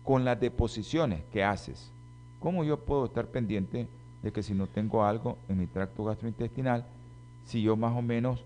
[0.07, 1.91] con las deposiciones que haces.
[2.39, 3.87] ¿Cómo yo puedo estar pendiente
[4.23, 6.85] de que si no tengo algo en mi tracto gastrointestinal,
[7.43, 8.41] si yo más o menos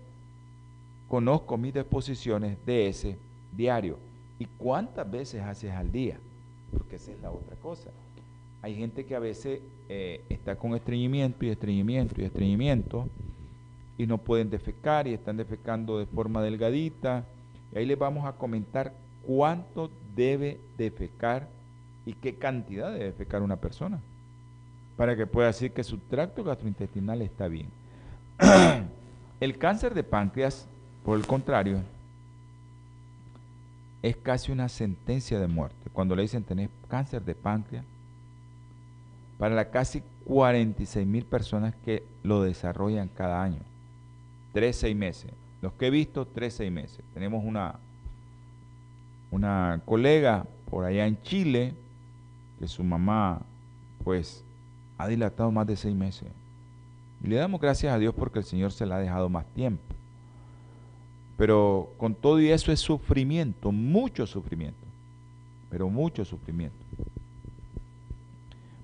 [1.06, 3.16] conozco mis deposiciones de ese
[3.56, 3.96] diario?
[4.40, 6.18] ¿Y cuántas veces haces al día?
[6.76, 7.90] Porque esa es la otra cosa.
[8.60, 13.06] Hay gente que a veces eh, está con estreñimiento y estreñimiento y estreñimiento
[13.98, 17.24] y no pueden defecar y están defecando de forma delgadita.
[17.72, 18.92] Y ahí les vamos a comentar
[19.24, 21.48] cuánto debe defecar
[22.04, 24.00] y qué cantidad debe defecar una persona
[24.96, 27.68] para que pueda decir que su tracto gastrointestinal está bien.
[29.40, 30.66] el cáncer de páncreas,
[31.04, 31.80] por el contrario,
[34.02, 35.90] es casi una sentencia de muerte.
[35.92, 37.84] Cuando le dicen tener cáncer de páncreas,
[39.38, 43.60] para la casi 46 mil personas que lo desarrollan cada año.
[44.52, 45.30] Tres, seis meses.
[45.62, 47.00] Los que he visto, tres, seis meses.
[47.14, 47.76] Tenemos una,
[49.32, 51.74] una colega por allá en Chile
[52.60, 53.40] que su mamá,
[54.04, 54.44] pues,
[54.98, 56.28] ha dilatado más de seis meses.
[57.24, 59.82] Y le damos gracias a Dios porque el Señor se la ha dejado más tiempo.
[61.36, 64.86] Pero con todo y eso es sufrimiento, mucho sufrimiento,
[65.70, 66.76] pero mucho sufrimiento.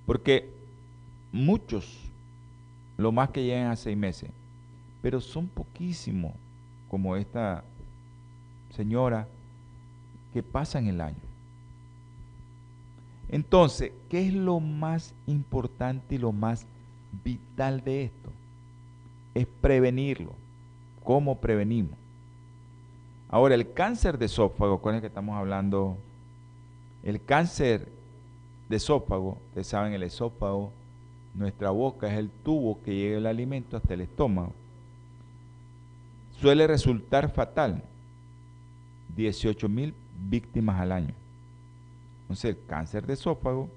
[0.06, 0.50] Porque
[1.30, 2.00] muchos,
[2.96, 4.30] lo más que llegan a seis meses,
[5.02, 6.32] pero son poquísimos,
[6.88, 7.62] como esta
[8.74, 9.28] señora,
[10.32, 11.16] que pasan el año.
[13.30, 16.66] Entonces, ¿qué es lo más importante y lo más
[17.24, 18.30] vital de esto?
[19.34, 20.32] Es prevenirlo.
[21.04, 21.92] ¿Cómo prevenimos?
[23.30, 25.98] Ahora, el cáncer de esófago, con el que estamos hablando,
[27.02, 27.88] el cáncer
[28.68, 30.72] de esófago, ustedes saben, el esófago,
[31.34, 34.52] nuestra boca es el tubo que llega el alimento hasta el estómago,
[36.40, 37.82] suele resultar fatal.
[39.14, 39.94] 18 mil
[40.28, 41.14] víctimas al año.
[42.22, 43.68] Entonces, el cáncer de esófago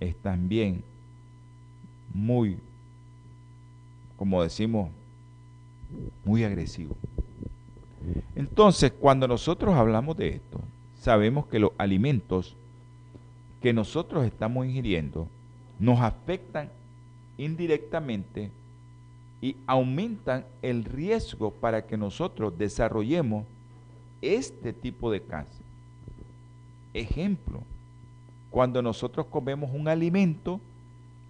[0.00, 0.82] es también
[2.12, 2.58] muy,
[4.16, 4.90] como decimos,
[6.24, 6.96] muy agresivo.
[8.34, 10.60] Entonces, cuando nosotros hablamos de esto,
[11.00, 12.56] sabemos que los alimentos
[13.62, 15.28] que nosotros estamos ingiriendo
[15.78, 16.70] nos afectan
[17.36, 18.50] indirectamente
[19.40, 23.44] y aumentan el riesgo para que nosotros desarrollemos
[24.20, 25.67] este tipo de cáncer.
[26.98, 27.62] Ejemplo,
[28.50, 30.60] cuando nosotros comemos un alimento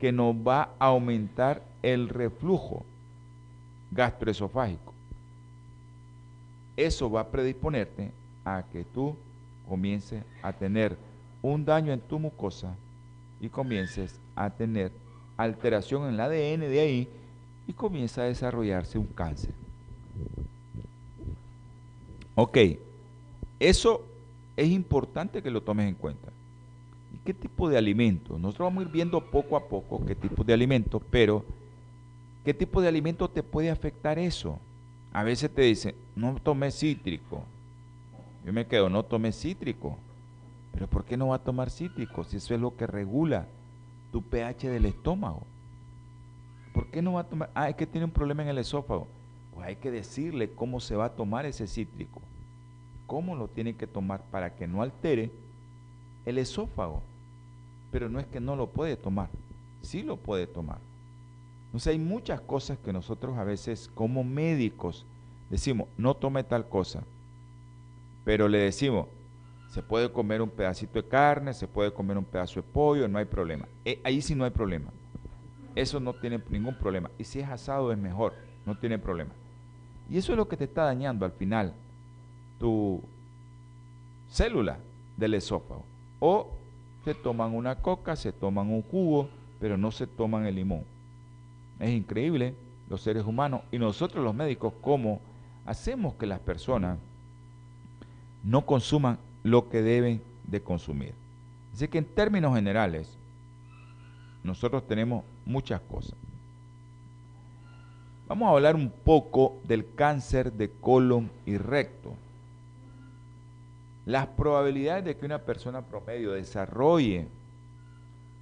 [0.01, 2.85] que nos va a aumentar el reflujo
[3.91, 4.89] gastroesofágico
[6.79, 8.13] eso va a predisponerte
[8.45, 9.17] a que tú
[9.69, 10.97] comiences a tener
[11.43, 12.77] un daño en tu mucosa
[13.41, 14.93] y comiences a tener
[15.37, 17.09] alteración en el ADN de ahí
[17.67, 19.51] y comienza a desarrollarse un cáncer.
[22.37, 22.59] Ok,
[23.59, 24.05] eso
[24.59, 26.33] es importante que lo tomes en cuenta.
[27.15, 28.41] ¿Y qué tipo de alimentos?
[28.41, 31.45] Nosotros vamos a ir viendo poco a poco qué tipo de alimentos, pero
[32.45, 34.59] ¿qué tipo de alimento te puede afectar eso?
[35.13, 37.45] A veces te dicen, no tome cítrico.
[38.45, 39.97] Yo me quedo, no tome cítrico.
[40.73, 43.47] Pero ¿por qué no va a tomar cítrico si eso es lo que regula
[44.11, 45.45] tu pH del estómago?
[46.75, 47.51] ¿Por qué no va a tomar?
[47.55, 49.07] Ah, es que tiene un problema en el esófago.
[49.55, 52.21] Pues hay que decirle cómo se va a tomar ese cítrico.
[53.09, 55.33] Cómo lo tiene que tomar para que no altere
[56.27, 57.03] el esófago.
[57.91, 59.31] Pero no es que no lo puede tomar.
[59.83, 60.79] Sí lo puede tomar.
[61.67, 65.05] Entonces hay muchas cosas que nosotros a veces como médicos
[65.51, 67.03] decimos, no tome tal cosa,
[68.25, 69.07] pero le decimos,
[69.71, 73.19] se puede comer un pedacito de carne, se puede comer un pedazo de pollo, no
[73.19, 73.67] hay problema.
[73.85, 74.91] Eh, ahí sí no hay problema.
[75.75, 77.11] Eso no tiene ningún problema.
[77.19, 78.35] Y si es asado es mejor,
[78.67, 79.31] no tiene problema.
[80.11, 81.75] Y eso es lo que te está dañando al final,
[82.59, 83.03] tu
[84.31, 84.79] célula
[85.17, 85.85] del esófago.
[86.21, 86.49] O
[87.05, 89.29] se toman una coca, se toman un jugo,
[89.61, 90.85] pero no se toman el limón.
[91.81, 92.55] Es increíble
[92.89, 95.21] los seres humanos y nosotros los médicos cómo
[95.65, 96.99] hacemos que las personas
[98.43, 101.15] no consuman lo que deben de consumir.
[101.75, 103.17] Así que en términos generales,
[104.43, 106.15] nosotros tenemos muchas cosas.
[108.27, 112.15] Vamos a hablar un poco del cáncer de colon y recto.
[114.09, 117.29] Las probabilidades de que una persona promedio desarrolle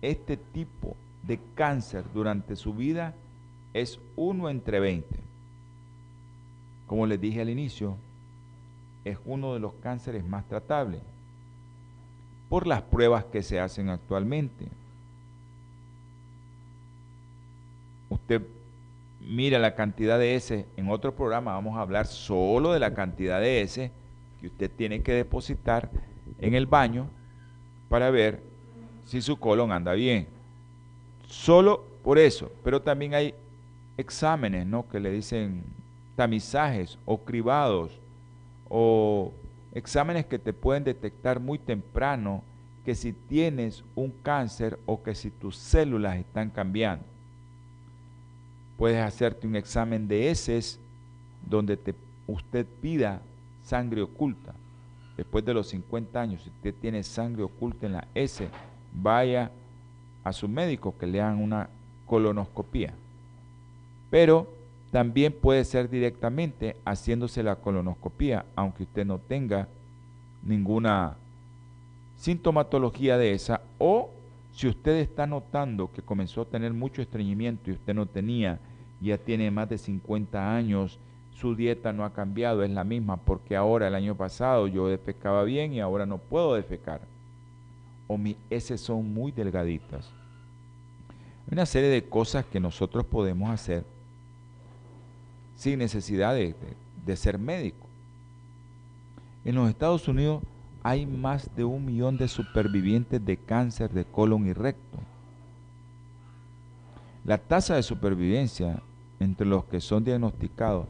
[0.01, 3.15] este tipo de cáncer durante su vida
[3.75, 5.09] es uno entre 20.
[6.87, 7.97] Como les dije al inicio,
[9.05, 11.01] es uno de los cánceres más tratables
[12.49, 14.69] por las pruebas que se hacen actualmente.
[18.09, 18.41] Usted
[19.21, 23.41] mira la cantidad de S, en otro programa vamos a hablar solo de la cantidad
[23.41, 23.91] de S
[24.47, 25.91] usted tiene que depositar
[26.39, 27.09] en el baño
[27.89, 28.43] para ver
[29.05, 30.27] si su colon anda bien.
[31.27, 33.35] Solo por eso, pero también hay
[33.97, 34.89] exámenes, ¿no?
[34.89, 35.65] Que le dicen
[36.15, 38.01] tamizajes o cribados
[38.69, 39.33] o
[39.73, 42.43] exámenes que te pueden detectar muy temprano
[42.85, 47.05] que si tienes un cáncer o que si tus células están cambiando.
[48.79, 50.79] Puedes hacerte un examen de heces
[51.49, 51.95] donde te,
[52.27, 53.23] usted pida
[53.67, 54.55] sangre oculta.
[55.17, 58.49] Después de los 50 años, si usted tiene sangre oculta en la S,
[58.93, 59.51] vaya
[60.25, 61.69] a su médico que le hagan una
[62.07, 62.95] colonoscopía
[64.11, 64.47] pero
[64.91, 69.69] también puede ser directamente haciéndose la colonoscopía, aunque usted no tenga
[70.43, 71.17] ninguna
[72.17, 74.11] sintomatología de esa, o
[74.53, 78.59] Si usted está notando que comenzó a tener mucho estreñimiento y usted no tenía,
[79.03, 80.99] ya tiene más de 50 años,
[81.41, 85.45] su dieta no ha cambiado, es la misma, porque ahora el año pasado yo defecaba
[85.45, 87.03] bien y ahora no puedo defecar.
[88.07, 90.09] O mis heces son muy delgaditas.
[91.47, 93.85] Hay una serie de cosas que nosotros podemos hacer
[95.57, 96.55] sin necesidad de,
[97.05, 97.87] de ser médico.
[99.45, 100.43] En los Estados Unidos
[100.83, 104.99] hay más de un millón de supervivientes de cáncer de colon y recto.
[107.25, 108.81] La tasa de supervivencia
[109.21, 110.87] entre los que son diagnosticados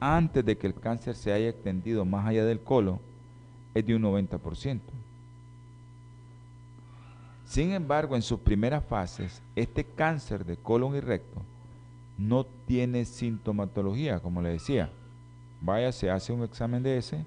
[0.00, 2.98] antes de que el cáncer se haya extendido más allá del colon
[3.74, 4.80] es de un 90%.
[7.44, 11.42] Sin embargo, en sus primeras fases, este cáncer de colon y recto
[12.18, 14.90] no tiene sintomatología, como le decía.
[15.60, 17.24] Vaya, se hace un examen de ese,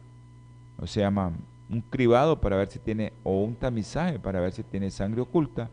[0.78, 1.32] o se llama
[1.70, 5.70] un cribado para ver si tiene, o un tamizaje para ver si tiene sangre oculta.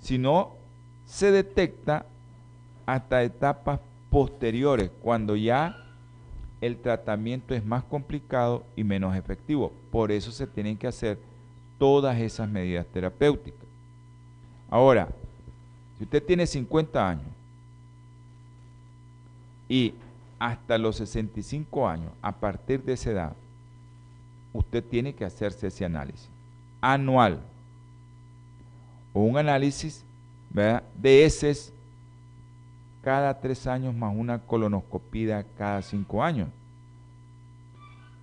[0.00, 0.54] Si no,
[1.04, 2.06] se detecta
[2.86, 3.80] hasta etapas
[4.10, 5.76] posteriores, cuando ya
[6.60, 9.72] el tratamiento es más complicado y menos efectivo.
[9.90, 11.18] Por eso se tienen que hacer
[11.78, 13.66] todas esas medidas terapéuticas.
[14.70, 15.08] Ahora,
[15.96, 17.26] si usted tiene 50 años
[19.68, 19.94] y
[20.38, 23.32] hasta los 65 años, a partir de esa edad,
[24.52, 26.28] usted tiene que hacerse ese análisis
[26.80, 27.40] anual
[29.12, 30.04] o un análisis
[30.50, 31.72] de heces
[33.08, 36.50] cada tres años más una colonoscopía cada cinco años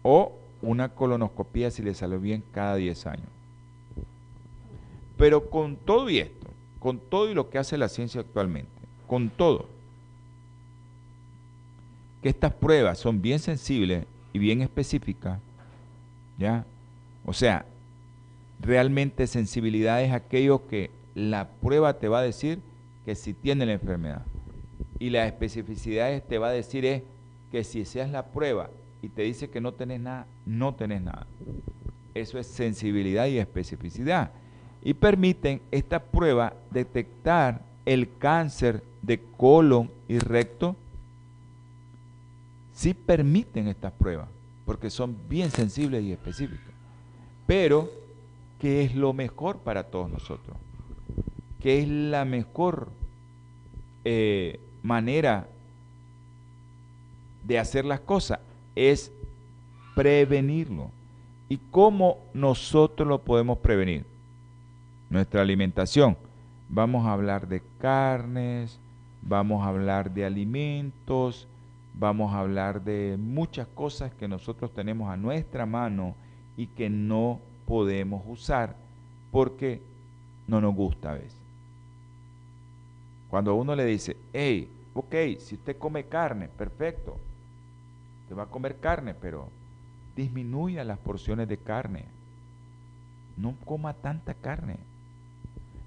[0.04, 0.32] o
[0.62, 3.26] una colonoscopía si le salió bien cada diez años.
[5.18, 8.70] Pero con todo y esto, con todo y lo que hace la ciencia actualmente,
[9.08, 9.70] con todo,
[12.22, 15.40] que estas pruebas son bien sensibles y bien específicas,
[16.38, 16.64] ¿Ya?
[17.26, 17.66] O sea,
[18.62, 22.60] realmente sensibilidad es aquello que la prueba te va a decir
[23.04, 24.22] que si tiene la enfermedad.
[25.00, 27.04] Y la especificidad te va a decir es
[27.52, 28.70] que si seas la prueba
[29.02, 31.28] y te dice que no tenés nada, no tenés nada.
[32.14, 34.32] Eso es sensibilidad y especificidad.
[34.84, 40.76] Y permiten esta prueba detectar el cáncer de colon y recto.
[42.74, 44.30] Sí permiten estas pruebas
[44.66, 46.74] porque son bien sensibles y específicas.
[47.46, 47.90] Pero,
[48.60, 50.58] ¿qué es lo mejor para todos nosotros?
[51.62, 52.90] ¿Qué es la mejor
[54.04, 55.48] eh, manera
[57.44, 58.40] de hacer las cosas?
[58.76, 59.12] Es
[59.96, 60.92] prevenirlo.
[61.50, 64.06] ¿Y cómo nosotros lo podemos prevenir?
[65.10, 66.18] Nuestra alimentación.
[66.70, 68.80] Vamos a hablar de carnes,
[69.22, 71.48] vamos a hablar de alimentos,
[71.94, 76.16] vamos a hablar de muchas cosas que nosotros tenemos a nuestra mano
[76.58, 78.76] y que no podemos usar
[79.32, 79.82] porque
[80.48, 81.38] no nos gusta a veces.
[83.30, 87.18] Cuando uno le dice, hey, ok, si usted come carne, perfecto,
[88.28, 89.50] te va a comer carne, pero
[90.16, 92.06] disminuya las porciones de carne.
[93.38, 94.78] No coma tanta carne.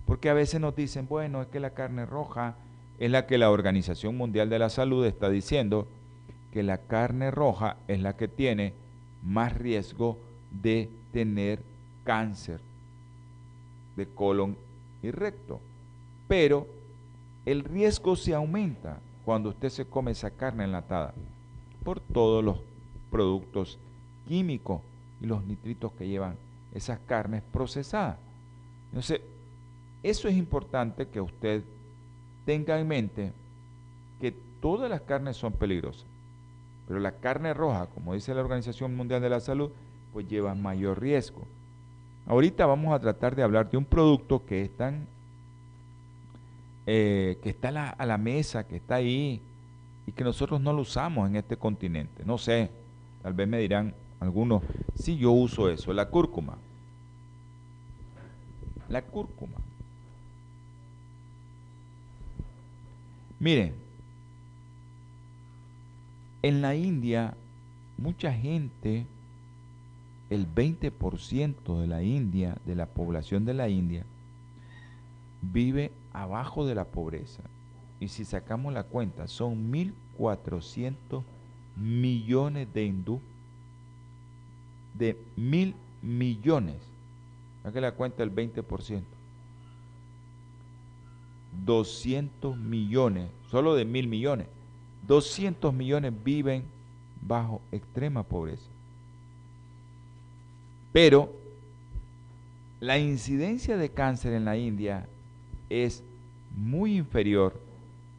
[0.07, 2.55] Porque a veces nos dicen, bueno, es que la carne roja
[2.99, 5.89] es la que la Organización Mundial de la Salud está diciendo
[6.53, 8.75] que la carne roja es la que tiene
[9.23, 10.19] más riesgo
[10.63, 11.63] de tener
[12.05, 12.61] cáncer
[13.97, 14.57] de colon
[15.03, 15.61] y recto.
[16.27, 16.67] Pero
[17.51, 21.15] el riesgo se aumenta cuando usted se come esa carne enlatada
[21.83, 22.59] por todos los
[23.11, 23.79] productos
[24.27, 24.83] químicos
[25.23, 26.37] y los nitritos que llevan
[26.75, 28.19] esas carnes procesadas.
[28.91, 29.23] Entonces,
[30.03, 31.63] eso es importante que usted
[32.45, 33.33] tenga en mente
[34.21, 36.05] que todas las carnes son peligrosas.
[36.87, 39.71] Pero la carne roja, como dice la Organización Mundial de la Salud,
[40.13, 41.47] pues lleva mayor riesgo.
[42.27, 45.07] Ahorita vamos a tratar de hablar de un producto que, están,
[46.91, 49.43] eh, que está a la, mesa, que está ahí
[50.07, 52.25] y que nosotros no lo usamos en este continente.
[52.25, 52.71] No sé,
[53.23, 54.63] tal vez me dirán algunos,
[54.95, 56.57] sí yo uso eso, la cúrcuma.
[58.89, 59.59] La cúrcuma.
[63.39, 63.75] Miren,
[66.41, 67.35] en la India,
[67.99, 69.05] mucha gente,
[70.31, 74.07] el 20% de la India, de la población de la India,
[75.43, 77.43] vive abajo de la pobreza.
[78.01, 81.23] Y si sacamos la cuenta, son 1.400
[81.77, 83.21] millones de hindú,
[84.95, 86.77] de mil millones.
[87.63, 89.03] Saque la cuenta el 20%.
[91.65, 94.47] 200 millones, solo de mil millones.
[95.07, 96.65] 200 millones viven
[97.21, 98.69] bajo extrema pobreza.
[100.93, 101.33] Pero
[102.81, 105.07] la incidencia de cáncer en la India
[105.71, 106.03] es
[106.57, 107.59] muy inferior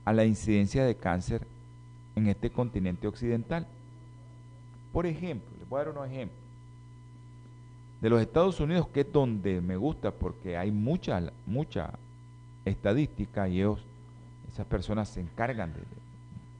[0.05, 1.45] a la incidencia de cáncer
[2.15, 3.67] en este continente occidental.
[4.91, 6.39] Por ejemplo, les voy a dar unos ejemplos.
[8.01, 11.21] De los Estados Unidos, que es donde me gusta porque hay mucha,
[12.65, 15.79] estadística y esas personas se encargan de,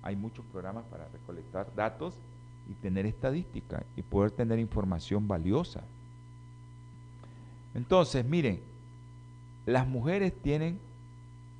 [0.01, 2.15] hay muchos programas para recolectar datos
[2.69, 5.81] y tener estadística y poder tener información valiosa.
[7.75, 8.59] Entonces, miren,
[9.65, 10.79] las mujeres tienen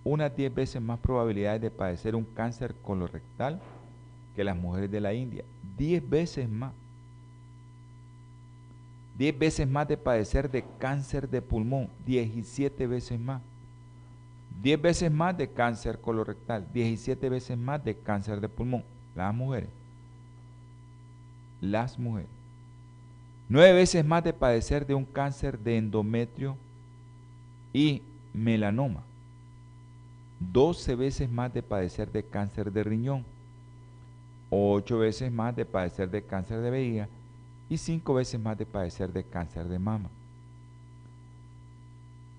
[0.04, 3.60] unas 10 veces más probabilidades de padecer un cáncer colorectal
[4.36, 5.43] que las mujeres de la India.
[5.78, 6.74] 10 veces más.
[9.18, 11.89] 10 veces más de padecer de cáncer de pulmón.
[12.06, 13.41] 17 veces más.
[14.62, 16.66] 10 veces más de cáncer colorectal.
[16.74, 18.84] 17 veces más de cáncer de pulmón.
[19.16, 19.70] Las mujeres.
[21.62, 22.30] Las mujeres.
[23.50, 26.56] 9 veces más de padecer de un cáncer de endometrio
[27.74, 28.02] y
[28.34, 29.04] melanoma.
[30.40, 33.26] 12 veces más de padecer de cáncer de riñón,
[34.50, 37.08] 8 veces más de padecer de cáncer de vejiga
[37.70, 40.10] y 5 veces más de padecer de cáncer de mama.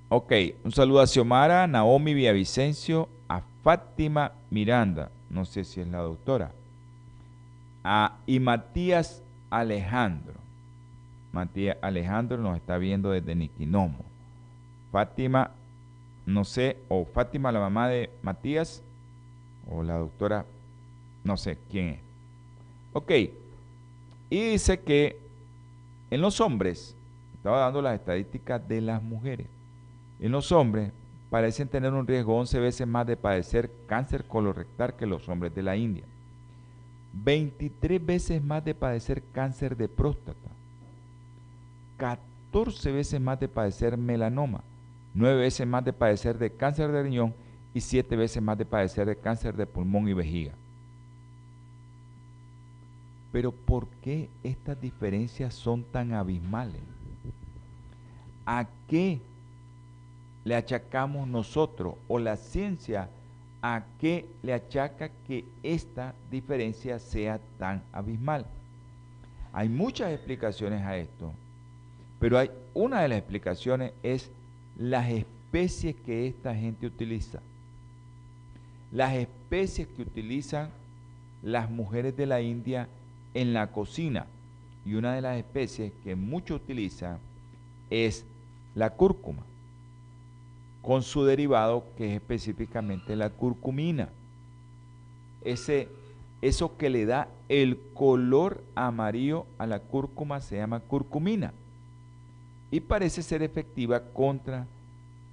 [0.09, 0.33] Ok,
[0.65, 6.51] un saludo a Xiomara, Naomi Villavicencio, a Fátima Miranda, no sé si es la doctora,
[7.85, 10.35] a, y Matías Alejandro.
[11.33, 14.10] Matías Alejandro nos está viendo desde Niquinomo.
[14.91, 15.53] Fátima
[16.27, 18.83] no sé, o Fátima, la mamá de Matías,
[19.69, 20.47] o la doctora,
[21.25, 22.01] no sé quién es.
[22.93, 23.11] Ok,
[24.31, 25.19] y dice que
[26.11, 26.95] en los hombres,
[27.35, 29.47] estaba dando las estadísticas de las mujeres,
[30.21, 30.93] en los hombres
[31.31, 35.63] parecen tener un riesgo 11 veces más de padecer cáncer colorectal que los hombres de
[35.63, 36.05] la India.
[37.13, 40.51] 23 veces más de padecer cáncer de próstata.
[41.97, 44.63] 14 veces más de padecer melanoma
[45.15, 47.35] nueve veces más de padecer de cáncer de riñón
[47.75, 50.53] y siete veces más de padecer de cáncer de pulmón y vejiga.
[53.33, 56.81] Pero ¿por qué estas diferencias son tan abismales?
[58.45, 59.21] ¿A qué
[60.45, 63.09] le achacamos nosotros o la ciencia
[63.63, 68.47] a qué le achaca que esta diferencia sea tan abismal?
[69.53, 71.33] Hay muchas explicaciones a esto,
[72.19, 74.31] pero hay una de las explicaciones es
[74.79, 77.41] las especies que esta gente utiliza.
[78.93, 80.71] Las especies que utilizan
[81.43, 82.89] las mujeres de la India
[83.35, 84.27] en la cocina.
[84.85, 87.19] Y una de las especies que muchos utilizan
[87.91, 88.25] es
[88.75, 89.43] la cúrcuma,
[90.83, 94.09] con su derivado que es específicamente la curcumina.
[95.45, 95.89] Ese,
[96.41, 101.53] eso que le da el color amarillo a la cúrcuma se llama curcumina
[102.71, 104.67] y parece ser efectiva contra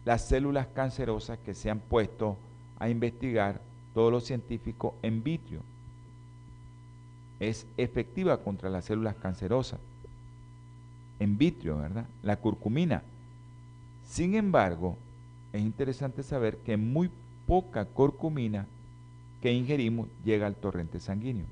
[0.05, 2.37] las células cancerosas que se han puesto
[2.79, 3.61] a investigar
[3.93, 5.61] todos los científicos en vitrio.
[7.39, 9.79] Es efectiva contra las células cancerosas.
[11.19, 12.05] En vitrio, ¿verdad?
[12.23, 13.03] La curcumina.
[14.05, 14.97] Sin embargo,
[15.53, 17.11] es interesante saber que muy
[17.45, 18.65] poca curcumina
[19.41, 21.45] que ingerimos llega al torrente sanguíneo.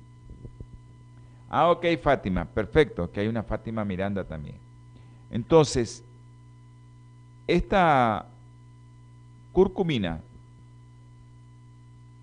[1.50, 4.65] Ah, ok, Fátima, perfecto, que hay una Fátima Miranda también.
[5.36, 6.02] Entonces,
[7.46, 8.26] esta
[9.52, 10.22] curcumina,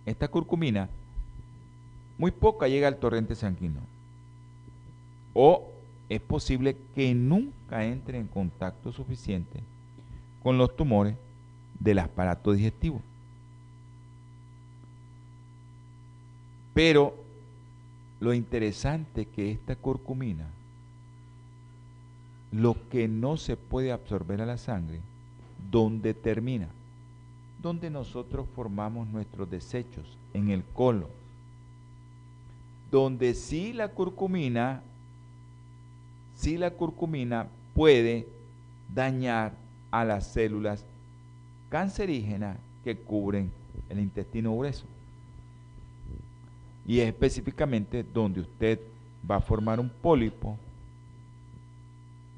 [0.07, 0.89] esta curcumina,
[2.17, 3.83] muy poca llega al torrente sanguíneo.
[5.35, 5.69] O
[6.09, 9.61] es posible que nunca entre en contacto suficiente
[10.43, 11.15] con los tumores
[11.81, 13.03] del aparato digestivo.
[16.73, 17.15] Pero
[18.21, 20.47] lo interesante que esta curcumina
[22.53, 25.01] lo que no se puede absorber a la sangre,
[25.71, 26.69] ¿dónde termina?
[27.63, 31.09] Donde nosotros formamos nuestros desechos, en el colon.
[32.91, 34.83] Donde sí la curcumina,
[36.37, 38.29] sí la curcumina puede
[38.95, 39.55] dañar
[39.91, 40.85] a las células
[41.71, 43.51] cancerígenas que cubren
[43.89, 44.85] el intestino grueso.
[46.87, 48.79] Y es específicamente donde usted
[49.31, 50.59] va a formar un pólipo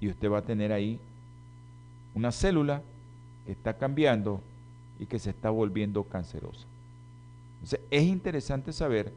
[0.05, 1.01] y usted va a tener ahí
[2.15, 2.83] una célula
[3.47, 4.43] que está cambiando
[4.99, 6.67] y que se está volviendo cancerosa.
[7.55, 9.15] Entonces es interesante saber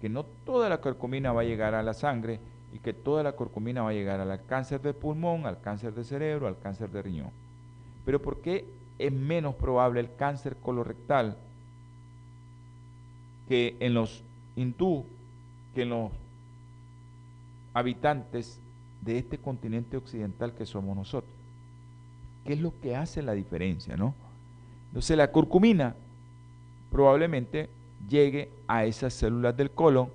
[0.00, 2.38] que no toda la curcumina va a llegar a la sangre
[2.72, 6.04] y que toda la curcumina va a llegar al cáncer de pulmón, al cáncer de
[6.04, 7.30] cerebro, al cáncer de riñón.
[8.04, 8.64] Pero ¿por qué
[8.96, 11.36] es menos probable el cáncer colorectal
[13.48, 14.22] que en los
[14.54, 15.04] hindú,
[15.74, 16.12] que en los
[17.74, 18.60] habitantes
[19.08, 21.32] de este continente occidental que somos nosotros.
[22.44, 24.14] qué es lo que hace la diferencia, ¿no?
[24.88, 25.94] Entonces la curcumina
[26.92, 27.70] probablemente
[28.06, 30.10] llegue a esas células del colon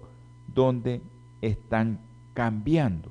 [0.54, 1.02] donde
[1.42, 2.00] están
[2.36, 3.10] cambiando.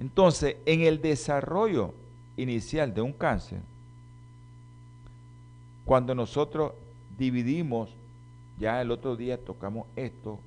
[0.00, 1.94] Entonces, en el desarrollo
[2.36, 3.60] inicial de un cáncer,
[5.84, 6.72] cuando nosotros
[7.16, 7.90] dividimos,
[8.58, 10.40] ya el otro día tocamos esto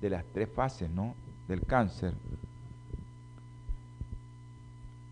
[0.00, 1.14] de las tres fases ¿no?
[1.46, 2.14] del cáncer,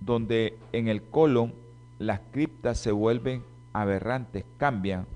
[0.04, 1.54] donde en el colon
[1.98, 3.42] las criptas se vuelven
[3.72, 5.06] aberrantes, cambian,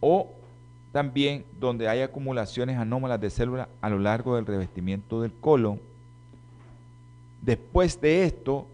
[0.00, 0.32] o
[0.92, 5.80] también donde hay acumulaciones anómalas de células a lo largo del revestimiento del colon.
[7.42, 8.66] Después de esto,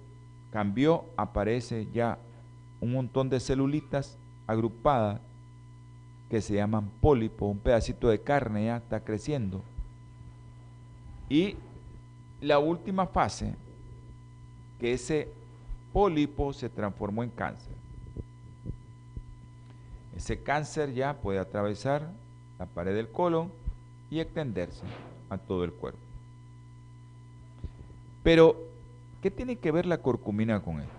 [0.51, 2.19] cambió, aparece ya
[2.81, 5.21] un montón de celulitas agrupadas
[6.31, 9.63] que se llaman pólipos, un pedacito de carne ya está creciendo.
[11.29, 11.57] Y
[12.41, 13.55] la última fase,
[14.81, 15.29] que ese
[15.93, 17.73] pólipo se transformó en cáncer.
[20.17, 22.11] Ese cáncer ya puede atravesar
[22.59, 23.51] la pared del colon
[24.11, 24.83] y extenderse
[25.29, 25.99] a todo el cuerpo.
[28.23, 28.57] Pero,
[29.23, 30.93] ¿qué tiene que ver la curcumina con esto?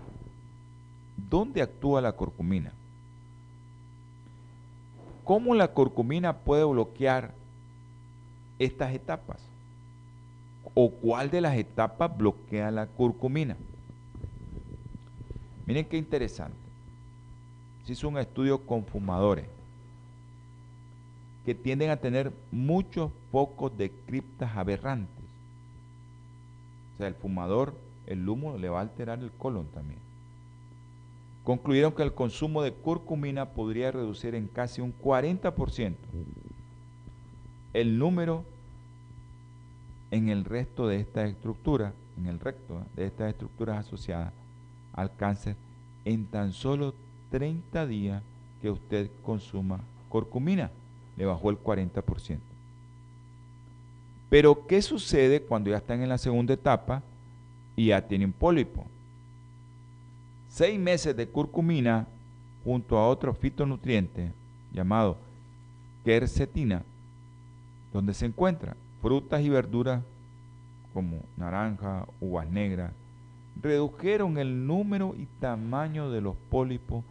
[1.28, 2.72] ¿Dónde actúa la curcumina?
[5.24, 7.34] ¿Cómo la curcumina puede bloquear
[8.58, 9.42] estas etapas?
[10.80, 13.56] ¿O cuál de las etapas bloquea la curcumina?
[15.66, 16.56] Miren qué interesante.
[17.84, 19.46] Se hizo un estudio con fumadores
[21.44, 25.24] que tienden a tener muchos focos de criptas aberrantes.
[26.94, 27.74] O sea, el fumador,
[28.06, 29.98] el humo le va a alterar el colon también.
[31.42, 35.96] Concluyeron que el consumo de curcumina podría reducir en casi un 40%
[37.72, 38.44] el número
[40.10, 44.32] en el resto de estas estructuras, en el recto de estas estructuras asociadas
[44.92, 45.56] al cáncer
[46.04, 46.94] en tan solo
[47.30, 48.22] 30 días
[48.62, 50.70] que usted consuma curcumina.
[51.16, 52.38] Le bajó el 40%.
[54.30, 57.02] Pero, ¿qué sucede cuando ya están en la segunda etapa
[57.76, 58.86] y ya tienen pólipo?
[60.50, 62.06] Seis meses de curcumina
[62.64, 64.32] junto a otro fitonutriente
[64.72, 65.16] llamado
[66.04, 66.82] quercetina,
[67.92, 70.02] donde se encuentran frutas y verduras
[70.92, 72.92] como naranja, uvas negras,
[73.60, 77.04] redujeron el número y tamaño de los pólipos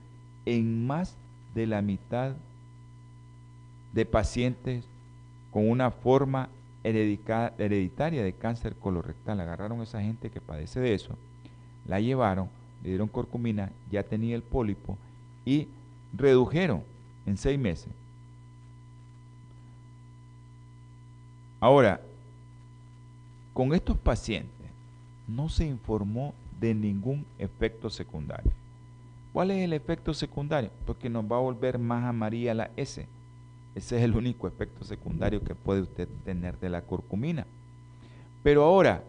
[0.45, 1.15] en más
[1.53, 2.35] de la mitad
[3.93, 4.85] de pacientes
[5.51, 6.49] con una forma
[6.83, 9.39] hereditaria de cáncer colorectal.
[9.39, 11.15] Agarraron a esa gente que padece de eso,
[11.87, 12.49] la llevaron,
[12.83, 14.97] le dieron corcumina, ya tenía el pólipo
[15.45, 15.67] y
[16.13, 16.83] redujeron
[17.25, 17.89] en seis meses.
[21.59, 22.01] Ahora,
[23.53, 24.51] con estos pacientes,
[25.27, 28.51] no se informó de ningún efecto secundario.
[29.33, 30.69] ¿Cuál es el efecto secundario?
[30.85, 33.07] Porque nos va a volver más amarilla la S.
[33.75, 37.45] Ese es el único efecto secundario que puede usted tener de la curcumina.
[38.41, 39.03] Pero ahora,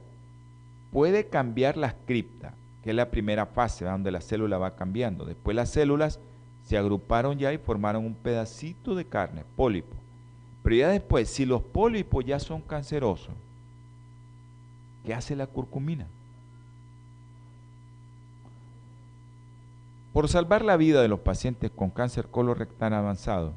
[0.92, 5.24] puede cambiar la cripta, que es la primera fase donde la célula va cambiando.
[5.24, 6.18] Después las células
[6.64, 9.94] se agruparon ya y formaron un pedacito de carne, pólipo.
[10.68, 13.34] Pero ya después, si los pólipos ya son cancerosos,
[15.02, 16.06] ¿Qué hace la curcumina?
[20.12, 23.54] Por salvar la vida de los pacientes con cáncer colorectal avanzado,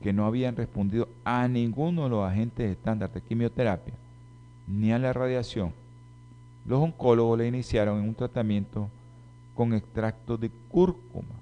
[0.00, 3.94] que no habían respondido a ninguno de los agentes estándar de quimioterapia,
[4.68, 5.72] ni a la radiación,
[6.64, 8.88] los oncólogos le iniciaron un tratamiento
[9.56, 11.34] con extracto de cúrcuma.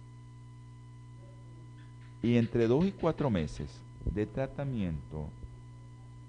[2.23, 3.83] Y entre dos y cuatro meses
[4.15, 5.29] de tratamiento,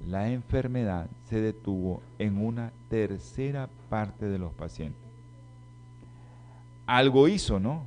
[0.06, 5.02] la enfermedad se detuvo en una tercera parte de los pacientes.
[6.86, 7.84] Algo hizo, ¿no?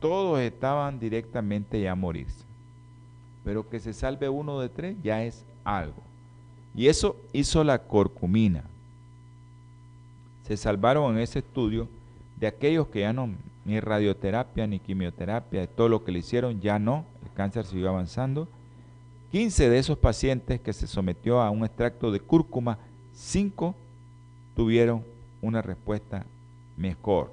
[0.00, 2.44] Todos estaban directamente ya a morirse.
[3.44, 6.02] Pero que se salve uno de tres ya es algo.
[6.74, 8.64] Y eso hizo la corcumina.
[10.46, 11.88] Se salvaron en ese estudio
[12.38, 13.30] de aquellos que ya no,
[13.64, 17.88] ni radioterapia, ni quimioterapia, de todo lo que le hicieron, ya no, el cáncer siguió
[17.88, 18.48] avanzando
[19.32, 22.78] 15 de esos pacientes que se sometió a un extracto de cúrcuma,
[23.14, 23.74] 5
[24.56, 25.04] tuvieron
[25.42, 26.24] una respuesta
[26.76, 27.30] mejor.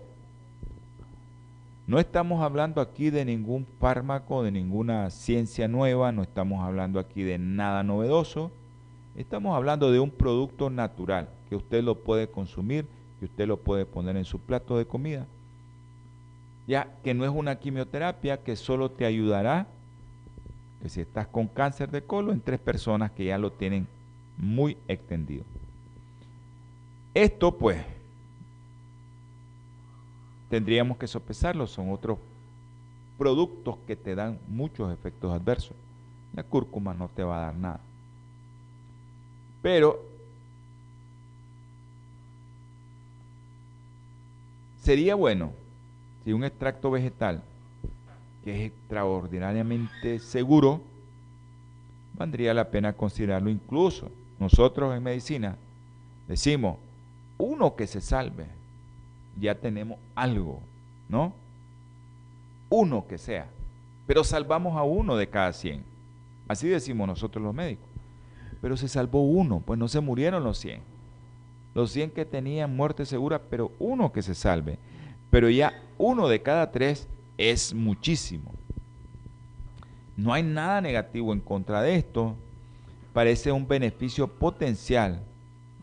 [1.88, 7.24] No estamos hablando aquí de ningún fármaco, de ninguna ciencia nueva, no estamos hablando aquí
[7.24, 8.52] de nada novedoso,
[9.16, 12.88] estamos hablando de un producto natural que usted lo puede consumir,
[13.20, 15.28] que usted lo puede poner en su plato de comida.
[16.68, 19.68] Ya que no es una quimioterapia que solo te ayudará
[20.86, 23.88] que si estás con cáncer de colon, en tres personas que ya lo tienen
[24.38, 25.44] muy extendido.
[27.16, 27.84] Esto pues
[30.48, 32.20] tendríamos que sopesarlo, son otros
[33.18, 35.76] productos que te dan muchos efectos adversos.
[36.36, 37.80] La cúrcuma no te va a dar nada.
[39.64, 40.06] Pero
[44.84, 45.52] sería bueno
[46.24, 47.42] si un extracto vegetal
[48.46, 50.80] que es extraordinariamente seguro,
[52.14, 54.12] valdría la pena considerarlo incluso.
[54.40, 55.58] Nosotros en medicina
[56.28, 56.78] decimos,
[57.40, 58.46] uno que se salve,
[59.42, 60.62] ya tenemos algo,
[61.10, 61.34] ¿no?
[62.70, 63.48] Uno que sea,
[64.06, 65.84] pero salvamos a uno de cada 100.
[66.48, 67.88] Así decimos nosotros los médicos.
[68.62, 70.82] Pero se salvó uno, pues no se murieron los 100.
[71.74, 74.78] Los 100 que tenían muerte segura, pero uno que se salve.
[75.32, 77.08] Pero ya uno de cada tres
[77.38, 78.54] es muchísimo.
[80.18, 82.36] No hay nada negativo en contra de esto.
[83.14, 85.22] Parece un beneficio potencial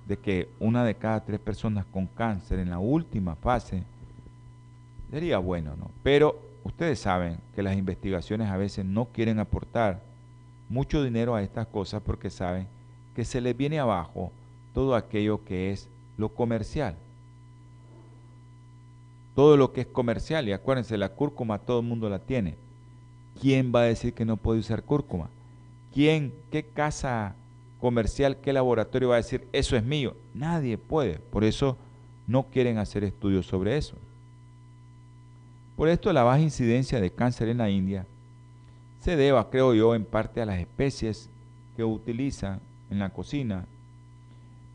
[0.07, 3.83] de que una de cada tres personas con cáncer en la última fase
[5.11, 5.91] sería bueno, ¿no?
[6.03, 10.01] Pero ustedes saben que las investigaciones a veces no quieren aportar
[10.69, 12.67] mucho dinero a estas cosas porque saben
[13.15, 14.33] que se les viene abajo
[14.73, 16.97] todo aquello que es lo comercial
[19.35, 20.49] todo lo que es comercial.
[20.49, 22.57] Y acuérdense, la cúrcuma todo el mundo la tiene.
[23.41, 25.31] ¿Quién va a decir que no puede usar cúrcuma?
[25.93, 27.35] ¿Quién, qué casa
[27.81, 30.15] comercial, qué laboratorio va a decir eso es mío?
[30.35, 31.19] Nadie puede.
[31.19, 31.77] Por eso
[32.27, 33.97] no quieren hacer estudios sobre eso.
[35.77, 38.07] Por esto la baja incidencia de cáncer en la India
[39.01, 41.29] se deba, creo yo, en parte a las especies
[41.77, 43.67] que utilizan en la cocina,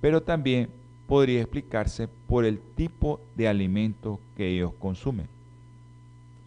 [0.01, 0.69] pero también
[1.07, 5.27] podría explicarse por el tipo de alimento que ellos consumen.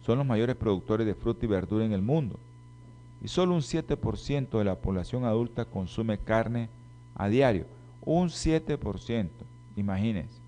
[0.05, 2.39] Son los mayores productores de fruta y verdura en el mundo
[3.23, 6.69] y solo un 7% de la población adulta consume carne
[7.15, 7.65] a diario.
[8.03, 9.29] Un 7%,
[9.75, 10.39] imagínense.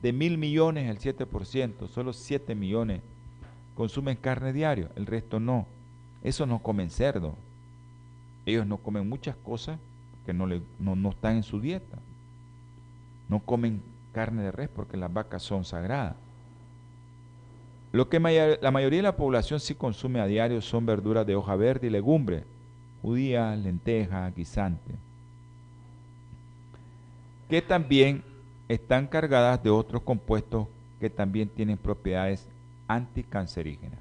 [0.00, 3.00] De mil millones el 7%, solo 7 millones
[3.74, 5.66] consumen carne diario, el resto no.
[6.22, 7.34] Eso no comen cerdo.
[8.46, 9.78] Ellos no comen muchas cosas
[10.24, 11.98] que no están en su dieta.
[13.28, 16.16] No comen carne de res porque las vacas son sagradas.
[17.92, 18.20] Lo que
[18.60, 21.90] la mayoría de la población sí consume a diario son verduras de hoja verde y
[21.90, 22.44] legumbre,
[23.00, 24.94] judías, lentejas, guisante,
[27.48, 28.22] que también
[28.68, 30.66] están cargadas de otros compuestos
[31.00, 32.46] que también tienen propiedades
[32.88, 34.00] anticancerígenas,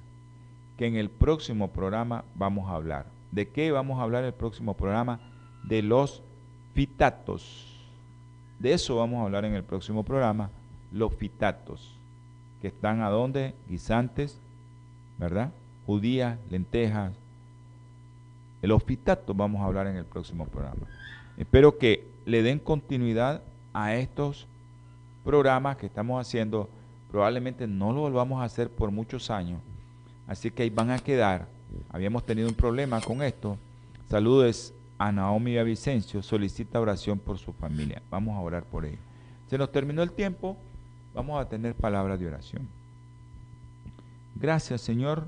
[0.78, 3.06] que en el próximo programa vamos a hablar.
[3.32, 5.20] ¿De qué vamos a hablar en el próximo programa?
[5.64, 6.22] De los
[6.74, 7.77] fitatos.
[8.60, 10.49] De eso vamos a hablar en el próximo programa,
[10.91, 11.93] los fitatos,
[12.62, 14.38] que están a donde, guisantes,
[15.18, 15.51] ¿verdad?
[15.86, 17.14] Judías, lentejas.
[18.62, 20.88] Los fitatos vamos a hablar en el próximo programa.
[21.38, 23.41] Espero que le den continuidad
[23.74, 24.47] a estos
[25.24, 26.68] programas que estamos haciendo.
[27.12, 29.62] Probablemente no lo volvamos a hacer por muchos años.
[30.28, 31.47] Así que ahí van a quedar.
[31.89, 33.58] Habíamos tenido un problema con esto.
[34.10, 38.02] Saludos a Naomi Vicencio solicita oración por su familia.
[38.10, 38.98] Vamos a orar por ella.
[39.50, 40.58] Se nos terminó el tiempo,
[41.14, 42.68] vamos a tener palabras de oración.
[44.36, 45.28] Gracias Señor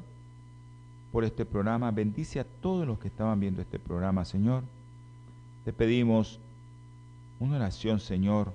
[1.12, 1.92] por este programa.
[1.92, 4.64] Bendice a todos los que estaban viendo este programa, Señor.
[5.66, 6.40] Te pedimos
[7.40, 8.52] una oración, Señor.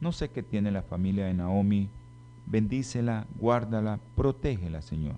[0.00, 1.88] No sé qué tiene la familia de Naomi.
[2.46, 5.16] Bendícela, guárdala, protégela, Señor.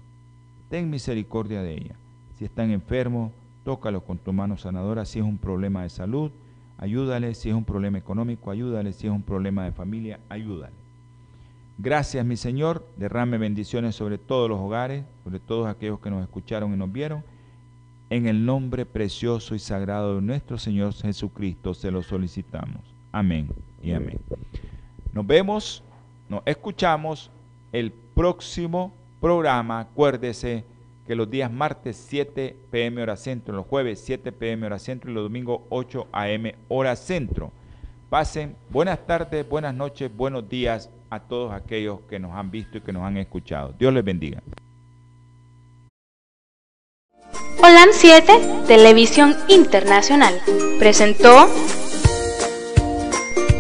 [0.71, 1.95] Ten misericordia de ella.
[2.39, 3.33] Si están enfermos,
[3.65, 5.05] tócalo con tu mano sanadora.
[5.05, 6.31] Si es un problema de salud,
[6.79, 7.35] ayúdale.
[7.35, 8.93] Si es un problema económico, ayúdale.
[8.93, 10.75] Si es un problema de familia, ayúdale.
[11.79, 12.85] Gracias, mi Señor.
[12.97, 17.23] Derrame bendiciones sobre todos los hogares, sobre todos aquellos que nos escucharon y nos vieron.
[18.11, 22.83] En el nombre precioso y sagrado de nuestro Señor Jesucristo se lo solicitamos.
[23.13, 23.49] Amén
[23.83, 24.19] y amén.
[25.13, 25.83] Nos vemos,
[26.29, 27.31] nos escuchamos
[27.71, 29.81] el próximo programa.
[29.81, 30.65] Acuérdese
[31.09, 35.15] que los días martes 7 pm hora centro, los jueves 7 pm hora centro y
[35.15, 37.51] los domingos 8 am hora centro.
[38.11, 42.81] Pasen buenas tardes, buenas noches, buenos días a todos aquellos que nos han visto y
[42.83, 43.75] que nos han escuchado.
[43.79, 44.43] Dios les bendiga.
[47.59, 48.33] Holan 7,
[48.67, 50.39] Televisión Internacional,
[50.79, 51.49] presentó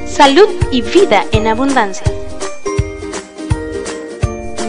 [0.06, 2.17] Salud y Vida en Abundancia